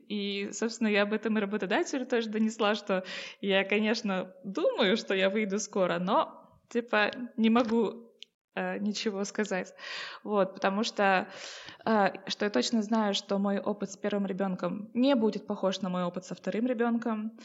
[0.09, 3.05] И, собственно, я об этом и работодателю тоже донесла, что
[3.39, 8.12] я, конечно, думаю, что я выйду скоро, но типа не могу
[8.79, 9.73] ничего сказать.
[10.23, 11.27] Вот, потому что,
[11.85, 15.89] э, что я точно знаю, что мой опыт с первым ребенком не будет похож на
[15.89, 17.37] мой опыт со вторым ребенком.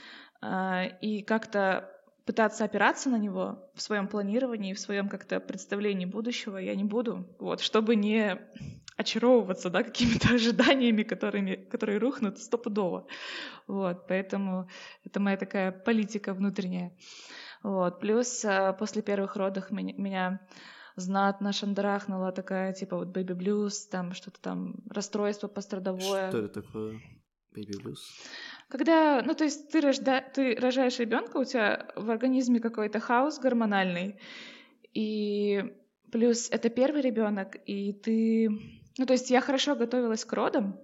[0.42, 1.90] Э, и как-то
[2.26, 7.26] пытаться опираться на него в своем планировании, в своем как-то представлении будущего я не буду,
[7.38, 8.38] вот, чтобы не
[8.98, 13.06] очаровываться, да, какими-то ожиданиями, которыми, которые рухнут стопудово.
[13.66, 14.68] Вот, поэтому
[15.04, 16.92] это моя такая политика внутренняя.
[17.62, 18.44] Вот, плюс
[18.78, 20.40] после первых родов меня
[21.00, 26.28] знатно шандрахнула такая, типа вот baby blues, там что-то там, расстройство пострадовое.
[26.28, 27.00] Что это такое?
[27.54, 27.98] Baby blues?
[28.68, 33.38] Когда, ну, то есть ты, рожда, ты рожаешь ребенка, у тебя в организме какой-то хаос
[33.38, 34.20] гормональный,
[34.92, 35.74] и
[36.12, 38.48] плюс это первый ребенок, и ты,
[38.98, 40.78] ну, то есть я хорошо готовилась к родам,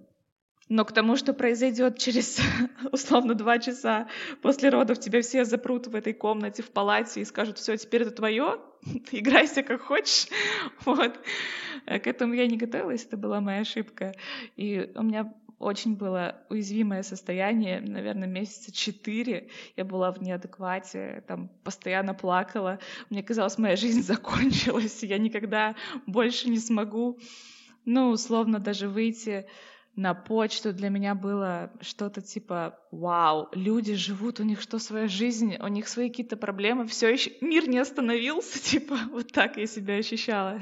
[0.67, 2.39] но к тому, что произойдет через,
[2.91, 4.07] условно, два часа
[4.41, 8.11] после родов, тебя все запрут в этой комнате, в палате и скажут, все, теперь это
[8.11, 8.59] твое,
[9.11, 10.27] играйся как хочешь.
[10.85, 11.19] Вот.
[11.85, 14.13] К этому я не готовилась, это была моя ошибка.
[14.55, 19.49] И у меня очень было уязвимое состояние, наверное, месяца четыре.
[19.75, 22.79] Я была в неадеквате, там постоянно плакала.
[23.11, 25.75] Мне казалось, моя жизнь закончилась, я никогда
[26.07, 27.19] больше не смогу,
[27.85, 29.45] ну, условно, даже выйти
[29.95, 35.55] на почту для меня было что-то типа «Вау, люди живут, у них что, своя жизнь,
[35.57, 39.95] у них свои какие-то проблемы, все еще мир не остановился», типа вот так я себя
[39.95, 40.61] ощущала.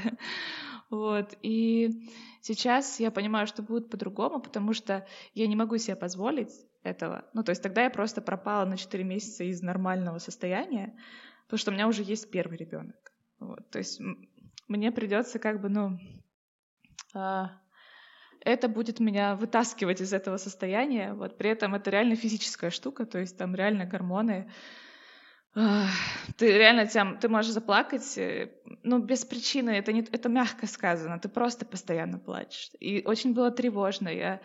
[0.89, 2.07] Вот, и
[2.43, 6.51] Сейчас я понимаю, что будет по-другому, потому что я не могу себе позволить
[6.83, 7.23] этого.
[7.31, 10.93] Ну, то есть тогда я просто пропала на 4 месяца из нормального состояния,
[11.45, 13.13] потому что у меня уже есть первый ребенок.
[13.39, 14.01] Вот, то есть
[14.67, 15.97] мне придется как бы, ну,
[17.13, 17.61] а,
[18.43, 21.13] это будет меня вытаскивать из этого состояния.
[21.13, 24.49] Вот, при этом это реально физическая штука, то есть там реально гормоны,
[25.53, 31.19] ты реально тем, ты можешь заплакать, э, ну, без причины, это, не, это мягко сказано,
[31.19, 32.71] ты просто постоянно плачешь.
[32.79, 34.41] И очень было тревожно, я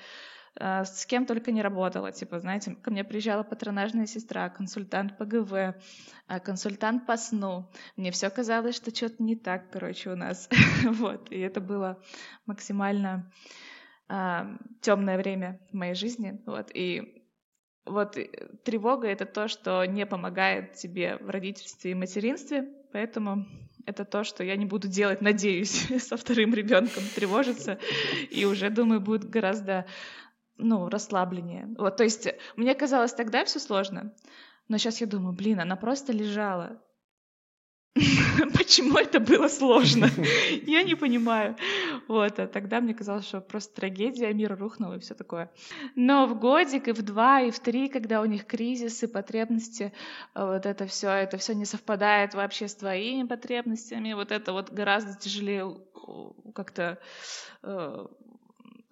[0.61, 5.24] э, с кем только не работала, типа, знаете, ко мне приезжала патронажная сестра, консультант по
[5.24, 5.74] ГВ, э,
[6.44, 7.70] консультант по сну.
[7.96, 10.51] Мне все казалось, что что-то не так, короче, у нас.
[10.84, 12.03] вот, и это было
[12.44, 13.32] максимально
[14.09, 17.25] темное время в моей жизни, вот, и
[17.85, 18.17] вот
[18.65, 23.47] тревога— это то, что не помогает тебе в родительстве и материнстве, поэтому
[23.87, 27.79] это то, что я не буду делать, надеюсь, со вторым ребенком тревожиться,
[28.31, 29.87] и уже, думаю, будет гораздо
[30.57, 31.75] ну, расслабленнее.
[31.79, 34.13] Вот, то есть мне казалось тогда все сложно,
[34.69, 36.83] но сейчас я думаю, блин, она просто лежала.
[38.59, 40.11] Почему это было сложно?
[40.67, 41.57] Я не понимаю.
[42.09, 45.49] Вот, а тогда мне казалось, что просто трагедия, мир рухнул и все такое.
[45.95, 49.93] Но в годик, и в два, и в три, когда у них кризисы, потребности,
[50.35, 55.17] вот это все, это все не совпадает вообще с твоими потребностями, вот это вот гораздо
[55.17, 55.77] тяжелее
[56.53, 56.99] как-то
[57.63, 58.07] э,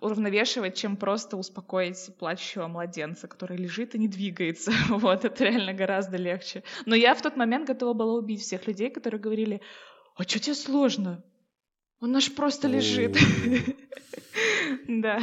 [0.07, 4.73] уравновешивать, чем просто успокоить плачущего младенца, который лежит и не двигается.
[4.89, 6.63] Вот, это реально гораздо легче.
[6.87, 9.61] Но я в тот момент готова была убить всех людей, которые говорили,
[10.17, 11.23] а что тебе сложно?
[12.01, 13.17] Он наш просто лежит.
[14.89, 15.21] Да.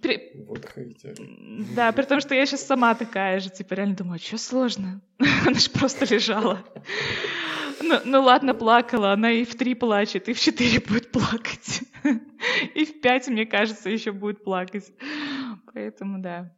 [0.00, 0.32] При...
[0.46, 0.66] Вот
[1.76, 5.00] Да, при том, что я сейчас сама такая же, типа реально думаю, а что сложно?
[5.46, 6.64] Она же просто лежала.
[7.80, 11.82] Ну, ну ладно, плакала, она и в три плачет, и в четыре будет плакать.
[12.74, 14.92] И в пять, мне кажется, еще будет плакать.
[15.72, 16.56] Поэтому да.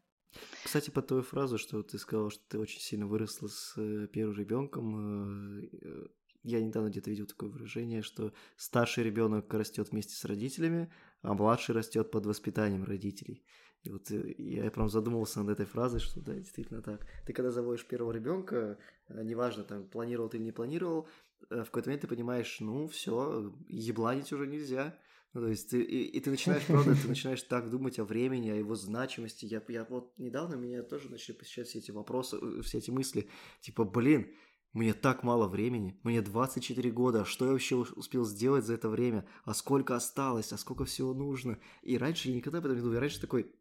[0.65, 4.37] Кстати, по твою фразу, что ты сказала, что ты очень сильно выросла с э, первым
[4.37, 6.07] ребенком, э, э,
[6.43, 10.93] я недавно где-то видел такое выражение, что старший ребенок растет вместе с родителями,
[11.23, 13.45] а младший растет под воспитанием родителей.
[13.83, 17.07] И вот я прям задумался над этой фразой, что да, действительно так.
[17.27, 18.79] Ты когда заводишь первого ребенка,
[19.09, 21.07] неважно, там, планировал ты или не планировал,
[21.51, 24.99] в какой-то момент ты понимаешь, ну, все, ебланить уже нельзя.
[25.35, 28.51] Ну, то есть ты, и, и ты начинаешь, правда, ты начинаешь так думать о времени,
[28.51, 29.47] о его значимости.
[29.47, 33.29] Я, я вот недавно меня тоже начали посещать все эти вопросы, э, все эти мысли.
[33.61, 34.33] Типа, блин,
[34.73, 38.89] мне так мало времени, мне 24 года, а что я вообще успел сделать за это
[38.89, 41.59] время, а сколько осталось, а сколько всего нужно.
[41.83, 43.53] И раньше я никогда об этом не думал, я раньше такой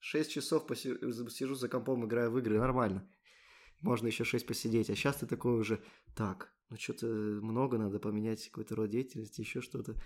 [0.00, 3.08] 6 часов посижу за компом, играю в игры, нормально.
[3.80, 5.80] Можно еще 6 посидеть, а сейчас ты такой уже,
[6.16, 9.96] так, ну что-то много надо поменять какой-то род деятельности, еще что-то.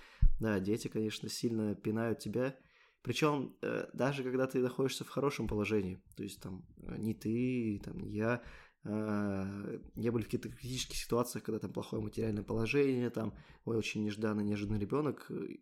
[0.41, 2.57] Да, дети, конечно, сильно пинают тебя.
[3.03, 7.83] Причем э, даже когда ты находишься в хорошем положении, то есть там э, не ты,
[7.85, 8.43] там не я,
[8.85, 13.35] э, не были в каких-то критических ситуациях, когда там плохое материальное положение, там
[13.67, 15.59] ой, очень нежданный, неожиданный ребенок, э,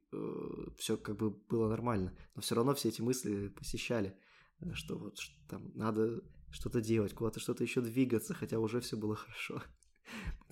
[0.78, 4.16] все как бы было нормально, но все равно все эти мысли посещали,
[4.74, 6.22] что вот что, там надо
[6.52, 9.62] что-то делать, куда-то что-то еще двигаться, хотя уже все было хорошо.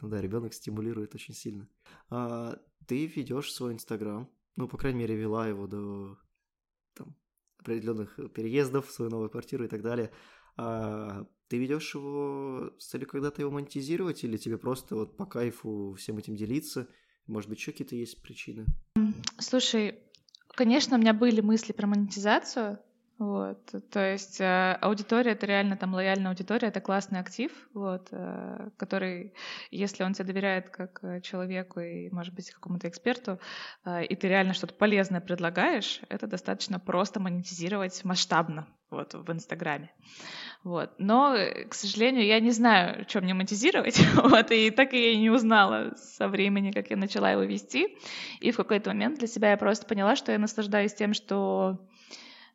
[0.03, 1.69] Да, ребенок стимулирует очень сильно.
[2.09, 6.19] А, ты ведешь свой Инстаграм, ну, по крайней мере, вела его до
[6.95, 7.15] там,
[7.59, 10.11] определенных переездов в свою новую квартиру и так далее.
[10.57, 15.95] А, ты ведешь его с целью когда-то его монетизировать или тебе просто вот по кайфу
[15.99, 16.89] всем этим делиться?
[17.27, 18.67] Может быть, еще какие-то есть причины?
[19.39, 19.99] Слушай,
[20.55, 22.79] конечно, у меня были мысли про монетизацию,
[23.21, 23.59] вот,
[23.91, 29.35] то есть э, аудитория это реально там лояльная аудитория, это классный актив, вот, э, который,
[29.71, 33.39] если он тебе доверяет как э, человеку и, может быть, какому-то эксперту,
[33.85, 39.93] э, и ты реально что-то полезное предлагаешь, это достаточно просто монетизировать масштабно, вот, в Инстаграме.
[40.65, 40.91] Вот.
[40.97, 45.19] Но, э, к сожалению, я не знаю, что мне монетизировать, вот, и так и я
[45.19, 47.99] не узнала со времени, как я начала его вести.
[48.41, 51.87] И в какой-то момент для себя я просто поняла, что я наслаждаюсь тем, что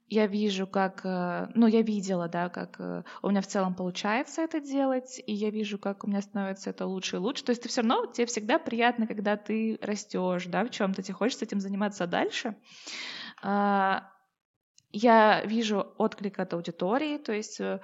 [0.07, 4.41] я вижу, как, э, ну, я видела, да, как э, у меня в целом получается
[4.41, 7.43] это делать, и я вижу, как у меня становится это лучше и лучше.
[7.43, 11.15] То есть ты все равно, тебе всегда приятно, когда ты растешь, да, в чем-то, тебе
[11.15, 12.55] хочется этим заниматься дальше.
[13.41, 14.11] А,
[14.91, 17.79] я вижу отклик от аудитории, то есть э,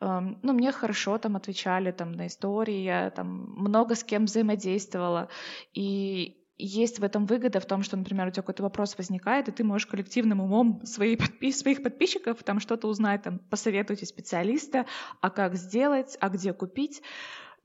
[0.00, 5.28] эм, ну, мне хорошо там отвечали там на истории, я там много с кем взаимодействовала,
[5.74, 9.52] и есть в этом выгода в том, что, например, у тебя какой-то вопрос возникает, и
[9.52, 14.86] ты можешь коллективным умом свои подпи- своих подписчиков там что-то узнать, там, посоветуйте специалиста,
[15.20, 17.02] а как сделать, а где купить.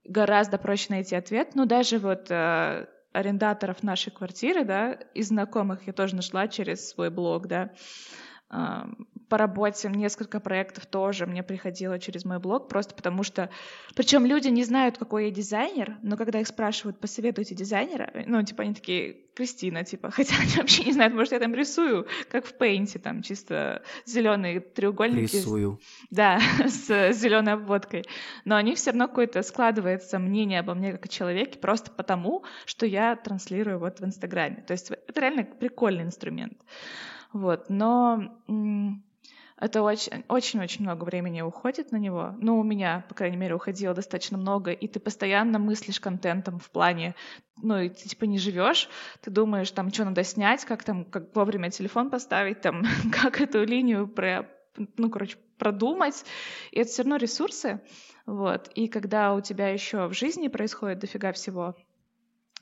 [0.06, 1.56] Гораздо проще найти ответ.
[1.56, 7.10] Но даже вот э, арендаторов нашей квартиры, да, из знакомых я тоже нашла через свой
[7.10, 7.72] блог, да,
[9.34, 13.50] по работе несколько проектов тоже мне приходило через мой блог, просто потому что...
[13.96, 18.62] Причем люди не знают, какой я дизайнер, но когда их спрашивают, посоветуйте дизайнера, ну, типа,
[18.62, 22.54] они такие, Кристина, типа, хотя они вообще не знают, может, я там рисую, как в
[22.54, 25.36] Пейнте, там, чисто зеленые треугольники.
[25.36, 25.80] Рисую.
[26.12, 28.04] Да, с зеленой обводкой.
[28.46, 32.44] Но у них все равно какое-то складывается мнение обо мне как о человеке, просто потому,
[32.68, 34.64] что я транслирую вот в Инстаграме.
[34.68, 36.60] То есть это реально прикольный инструмент.
[37.34, 38.32] Вот, но
[39.64, 42.36] Это очень-очень много времени уходит на него.
[42.38, 46.70] Ну, у меня, по крайней мере, уходило достаточно много, и ты постоянно мыслишь контентом в
[46.70, 47.16] плане,
[47.62, 48.90] ну, и ты типа не живешь,
[49.22, 52.84] ты думаешь, там, что надо снять, как там, как вовремя телефон поставить, там,
[53.14, 54.50] как эту линию про,
[54.98, 56.26] ну, короче, продумать.
[56.72, 57.80] И это все равно ресурсы.
[58.26, 58.68] Вот.
[58.76, 61.74] И когда у тебя еще в жизни происходит дофига всего,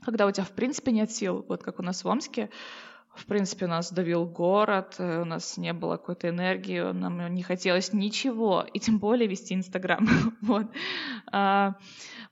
[0.06, 2.52] когда у тебя, в принципе, нет сил, вот как у нас в Омске,
[3.14, 7.92] в принципе, нас давил город, э, у нас не было какой-то энергии, нам не хотелось
[7.94, 10.08] ничего, и тем более вести Инстаграм.
[10.42, 10.68] вот.
[11.32, 11.76] а,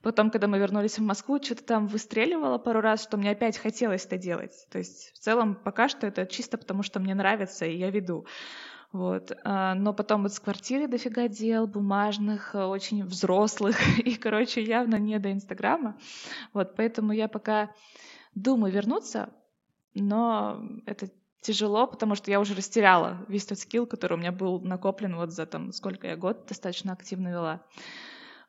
[0.02, 4.06] потом, когда мы вернулись в Москву, что-то там выстреливало пару раз, что мне опять хотелось
[4.06, 4.54] это делать.
[4.72, 8.26] То есть в целом пока что это чисто потому, что мне нравится, и я веду.
[8.94, 9.34] Вот.
[9.44, 15.20] А, но потом вот с квартиры дофига дел, бумажных, очень взрослых, и, короче, явно не
[15.20, 15.98] до Инстаграма.
[16.54, 17.70] Вот, поэтому я пока
[18.34, 19.30] думаю вернуться,
[20.02, 21.10] но это
[21.42, 25.32] тяжело, потому что я уже растеряла весь тот скилл, который у меня был накоплен вот
[25.32, 27.66] за там сколько я год достаточно активно вела.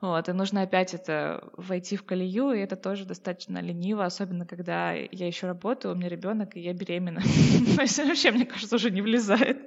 [0.01, 4.93] Вот, и нужно опять это войти в колею, и это тоже достаточно лениво, особенно когда
[4.93, 7.21] я еще работаю, у меня ребенок, и я беременна.
[7.77, 9.59] То есть вообще, мне кажется, уже не влезает.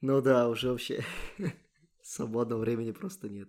[0.00, 1.02] Ну да, уже вообще
[2.02, 3.48] свободного времени просто нет.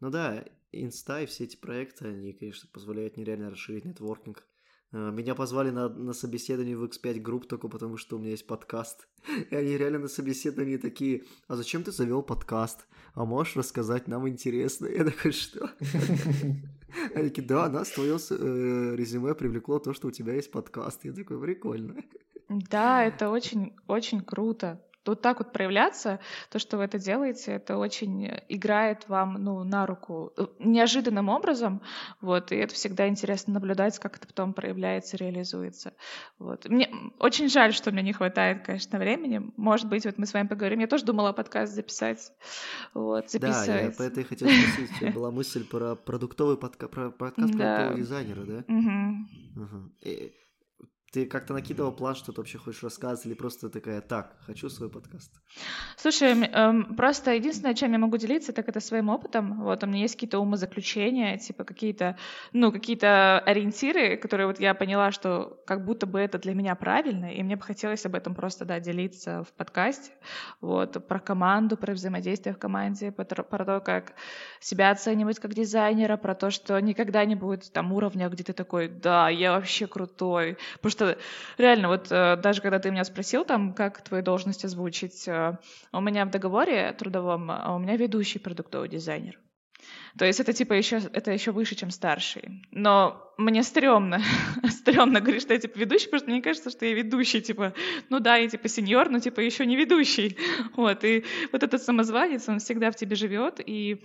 [0.00, 0.42] Ну да,
[0.72, 4.46] инста и все эти проекты, они, конечно, позволяют нереально расширить нетворкинг,
[4.92, 9.08] меня позвали на, на собеседование в X5 групп только потому, что у меня есть подкаст.
[9.50, 12.86] И они реально на собеседовании такие, а зачем ты завел подкаст?
[13.14, 14.86] А можешь рассказать, нам интересно.
[14.86, 15.70] Я такой, что?
[17.14, 21.04] Они такие, да, нас твое э, резюме привлекло то, что у тебя есть подкаст.
[21.04, 21.96] Я такой, прикольно.
[22.48, 27.76] Да, это очень, очень круто вот так вот проявляться, то, что вы это делаете, это
[27.76, 31.82] очень играет вам ну, на руку э, неожиданным образом,
[32.20, 35.92] вот, и это всегда интересно наблюдать, как это потом проявляется, реализуется.
[36.38, 36.68] Вот.
[36.68, 39.52] Мне очень жаль, что мне не хватает, конечно, времени.
[39.56, 40.80] Может быть, вот мы с вами поговорим.
[40.80, 42.32] Я тоже думала подкаст записать.
[42.94, 43.66] Вот, записать.
[43.66, 45.14] Да, я по этой хотел спросить.
[45.14, 46.88] Была мысль про продуктовый подка...
[46.88, 47.76] про подкаст да.
[47.76, 48.64] продуктового дизайнера, да?
[48.68, 49.64] Угу.
[49.64, 50.32] Угу.
[51.12, 54.88] Ты как-то накидывал план, что ты вообще хочешь рассказывать, или просто такая, так, хочу свой
[54.88, 55.30] подкаст?
[55.98, 59.62] Слушай, эм, просто единственное, чем я могу делиться, так это своим опытом.
[59.62, 62.16] Вот у меня есть какие-то умозаключения, типа какие-то,
[62.54, 67.30] ну, какие-то ориентиры, которые вот я поняла, что как будто бы это для меня правильно,
[67.30, 70.12] и мне бы хотелось об этом просто, да, делиться в подкасте.
[70.62, 74.14] Вот, про команду, про взаимодействие в команде, про, про то, как
[74.60, 78.88] себя оценивать как дизайнера, про то, что никогда не будет там уровня, где ты такой,
[78.88, 80.56] да, я вообще крутой.
[80.76, 81.18] Потому что что
[81.58, 85.58] реально, вот э, даже когда ты меня спросил там, как твою должность озвучить, э,
[85.92, 89.38] у меня в договоре трудовом, а у меня ведущий продуктовый дизайнер.
[90.16, 92.62] То есть это типа еще, это еще выше, чем старший.
[92.70, 94.20] Но мне стрёмно,
[94.68, 97.74] стрёмно говорить, что я типа ведущий, потому что мне кажется, что я ведущий, типа,
[98.08, 100.36] ну да, я типа сеньор, но типа еще не ведущий.
[100.76, 104.04] Вот, и вот этот самозванец, он всегда в тебе живет, и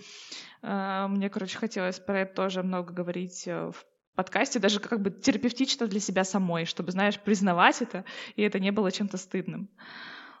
[0.62, 3.74] э, мне, короче, хотелось про это тоже много говорить в
[4.18, 8.04] подкасте, даже как бы терапевтично для себя самой, чтобы, знаешь, признавать это,
[8.34, 9.68] и это не было чем-то стыдным.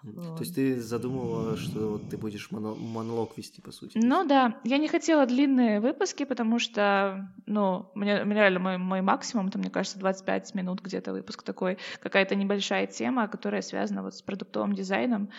[0.02, 3.98] То есть ты задумывала, что ты будешь моно- монолог вести, по сути?
[3.98, 9.00] Ну да, я не хотела длинные выпуски, потому что, ну, мне, мне реально мой, мой
[9.00, 14.14] максимум, это, мне кажется, 25 минут где-то выпуск такой, какая-то небольшая тема, которая связана вот
[14.14, 15.30] с продуктовым дизайном.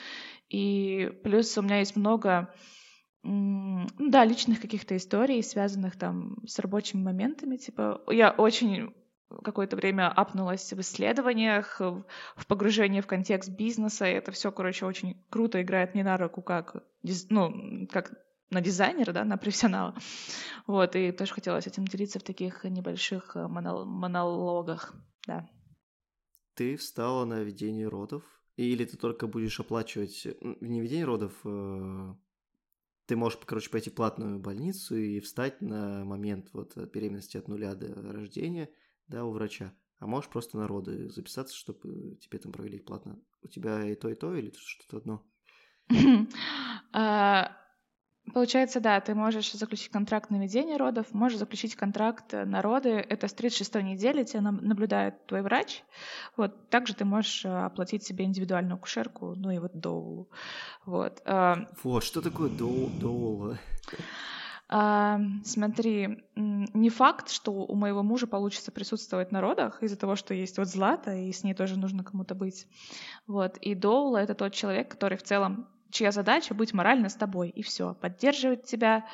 [0.50, 2.54] И плюс у меня есть много
[3.24, 7.58] да, личных каких-то историй, связанных там с рабочими моментами.
[7.58, 8.94] Типа, я очень
[9.44, 15.24] какое-то время апнулась в исследованиях, в погружении в контекст бизнеса, и это все, короче, очень
[15.30, 16.84] круто играет мне на руку как,
[17.30, 18.14] ну, как
[18.50, 19.96] на дизайнера, да, на профессионала.
[20.66, 24.96] Вот, и тоже хотелось этим делиться в таких небольших э, монологах,
[25.28, 25.48] да.
[26.56, 28.24] Ты встала на ведение родов?
[28.56, 30.28] Или ты только будешь оплачивать,
[30.62, 32.14] не ведение родов, э,
[33.10, 37.74] ты можешь, короче, пойти в платную больницу и встать на момент вот беременности от нуля
[37.74, 38.70] до рождения,
[39.08, 39.74] да, у врача.
[39.98, 43.20] А можешь просто на роды записаться, чтобы тебе там провели платно.
[43.42, 45.26] У тебя и то, и то, или что-то одно?
[48.34, 52.90] Получается, да, ты можешь заключить контракт на ведение родов, можешь заключить контракт на роды.
[52.90, 55.84] Это с 36 недели тебя наблюдает твой врач.
[56.38, 56.70] Вот.
[56.70, 60.30] Также ты можешь э, оплатить себе индивидуальную кушерку, ну и вот доулу.
[60.86, 61.22] Вот.
[61.26, 63.58] А, вот, что такое доула?
[64.72, 70.36] А, смотри, не факт, что у моего мужа получится присутствовать на родах из-за того, что
[70.36, 72.68] есть вот Злата, и с ней тоже нужно кому-то быть.
[73.26, 73.58] Вот.
[73.58, 77.62] И Доула— это тот человек, который в целом чья задача быть морально с тобой, и
[77.62, 79.06] все, поддерживать тебя.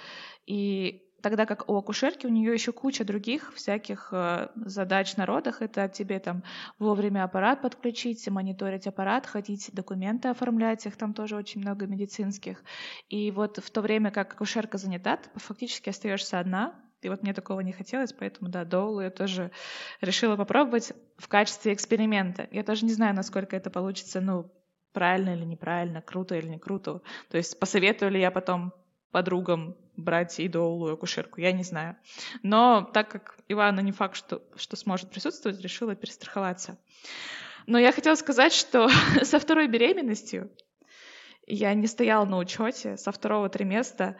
[0.45, 5.63] И Тогда как у акушерки у нее еще куча других всяких э, задач на родах.
[5.63, 6.43] Это тебе там
[6.77, 12.63] вовремя аппарат подключить, мониторить аппарат, ходить документы оформлять, их там тоже очень много медицинских.
[13.09, 17.33] И вот в то время как акушерка занята, ты фактически остаешься одна, и вот мне
[17.33, 19.49] такого не хотелось, поэтому, да, доулу я тоже
[20.01, 22.47] решила попробовать в качестве эксперимента.
[22.51, 24.51] Я тоже не знаю, насколько это получится, ну,
[24.95, 27.01] правильно или неправильно, круто или не круто.
[27.29, 28.73] То есть посоветую ли я потом
[29.11, 31.95] подругам брать и доулу, и акушерку, я не знаю.
[32.43, 36.77] Но так как Ивана не факт, что, что сможет присутствовать, решила перестраховаться.
[37.67, 38.89] Но я хотела сказать, что
[39.23, 40.51] со второй беременностью
[41.47, 44.17] я не стояла на учете со второго триместра,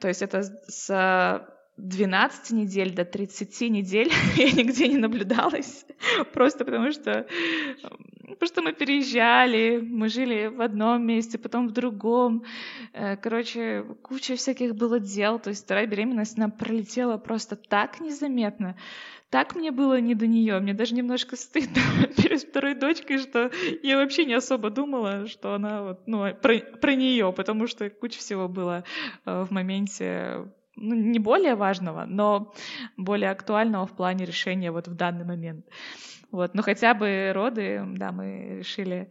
[0.00, 5.84] то есть это с 12 недель до 30 недель я нигде не наблюдалась,
[6.32, 7.26] просто потому что,
[8.22, 12.44] потому что мы переезжали, мы жили в одном месте, потом в другом.
[12.92, 18.76] Э, короче, куча всяких было дел, то есть вторая беременность, она пролетела просто так незаметно,
[19.30, 21.82] так мне было не до нее, мне даже немножко стыдно
[22.16, 23.50] перед второй дочкой, что
[23.82, 28.20] я вообще не особо думала, что она вот, ну, про, про нее, потому что куча
[28.20, 28.84] всего было
[29.26, 30.46] э, в моменте
[30.76, 32.52] ну, не более важного, но
[32.96, 35.66] более актуального в плане решения вот в данный момент.
[36.30, 39.08] Вот, но хотя бы роды, да, мы решили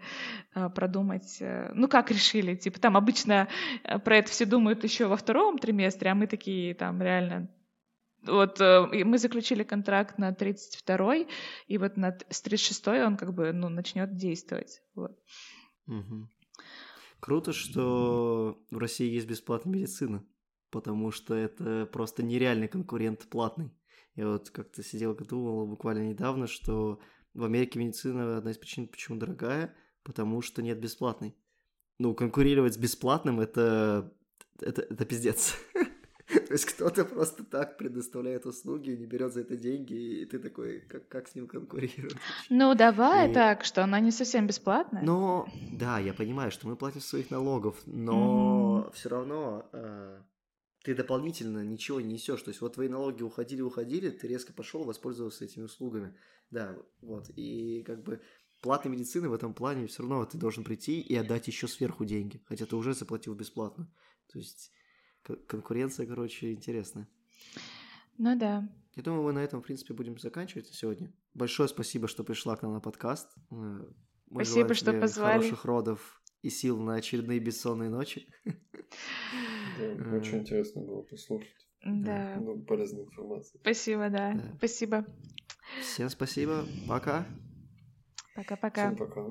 [0.55, 1.37] э, продумать.
[1.39, 3.47] Э, ну как решили, типа там обычно
[3.83, 7.49] э, про это все думают еще во втором триместре, а мы такие там реально
[8.25, 11.27] вот э, мы заключили контракт на 32-й,
[11.67, 14.81] и вот на, с 36-й он как бы ну, начнет действовать.
[14.95, 15.11] Вот.
[15.87, 16.29] Угу.
[17.19, 20.25] Круто, что в России есть бесплатная медицина
[20.73, 23.71] потому что это просто нереальный конкурент платный.
[24.15, 26.99] Я вот как-то сидел и думал буквально недавно, что
[27.35, 31.35] в Америке медицина одна из причин, почему дорогая, потому что нет бесплатной.
[31.99, 34.11] Ну, конкурировать с бесплатным это,
[34.59, 35.55] это, это пиздец.
[36.27, 40.79] То есть кто-то просто так предоставляет услуги, не берет за это деньги, и ты такой,
[40.81, 42.15] как, как с ним конкурировать?
[42.49, 43.33] Ну, давай и...
[43.33, 45.03] так, что она не совсем бесплатная.
[45.03, 48.93] Но, да, я понимаю, что мы платим своих налогов, но mm.
[48.95, 50.21] все равно э,
[50.83, 52.41] ты дополнительно ничего не несешь.
[52.41, 56.15] То есть вот твои налоги уходили, уходили, ты резко пошел, воспользовался этими услугами.
[56.51, 57.29] Да, вот.
[57.35, 58.21] И как бы
[58.61, 62.41] платной медицины в этом плане все равно ты должен прийти и отдать еще сверху деньги,
[62.45, 63.89] хотя ты уже заплатил бесплатно.
[64.31, 64.71] То есть
[65.47, 67.07] конкуренция, короче, интересная.
[68.17, 68.69] Ну да.
[68.95, 71.13] Я думаю, мы на этом, в принципе, будем заканчивать сегодня.
[71.33, 73.33] Большое спасибо, что пришла к нам на подкаст.
[73.49, 73.87] Мы
[74.29, 75.39] спасибо, что позвали.
[75.39, 78.27] Хороших родов и сил на очередные бессонные ночи.
[79.77, 81.67] Да, очень интересно было послушать.
[81.83, 82.35] Да.
[82.39, 83.57] Много полезной информации.
[83.61, 84.39] Спасибо, да.
[84.57, 85.05] Спасибо.
[85.81, 86.65] Всем спасибо.
[86.87, 87.25] Пока.
[88.35, 88.87] Пока-пока.
[88.87, 89.25] Всем пока.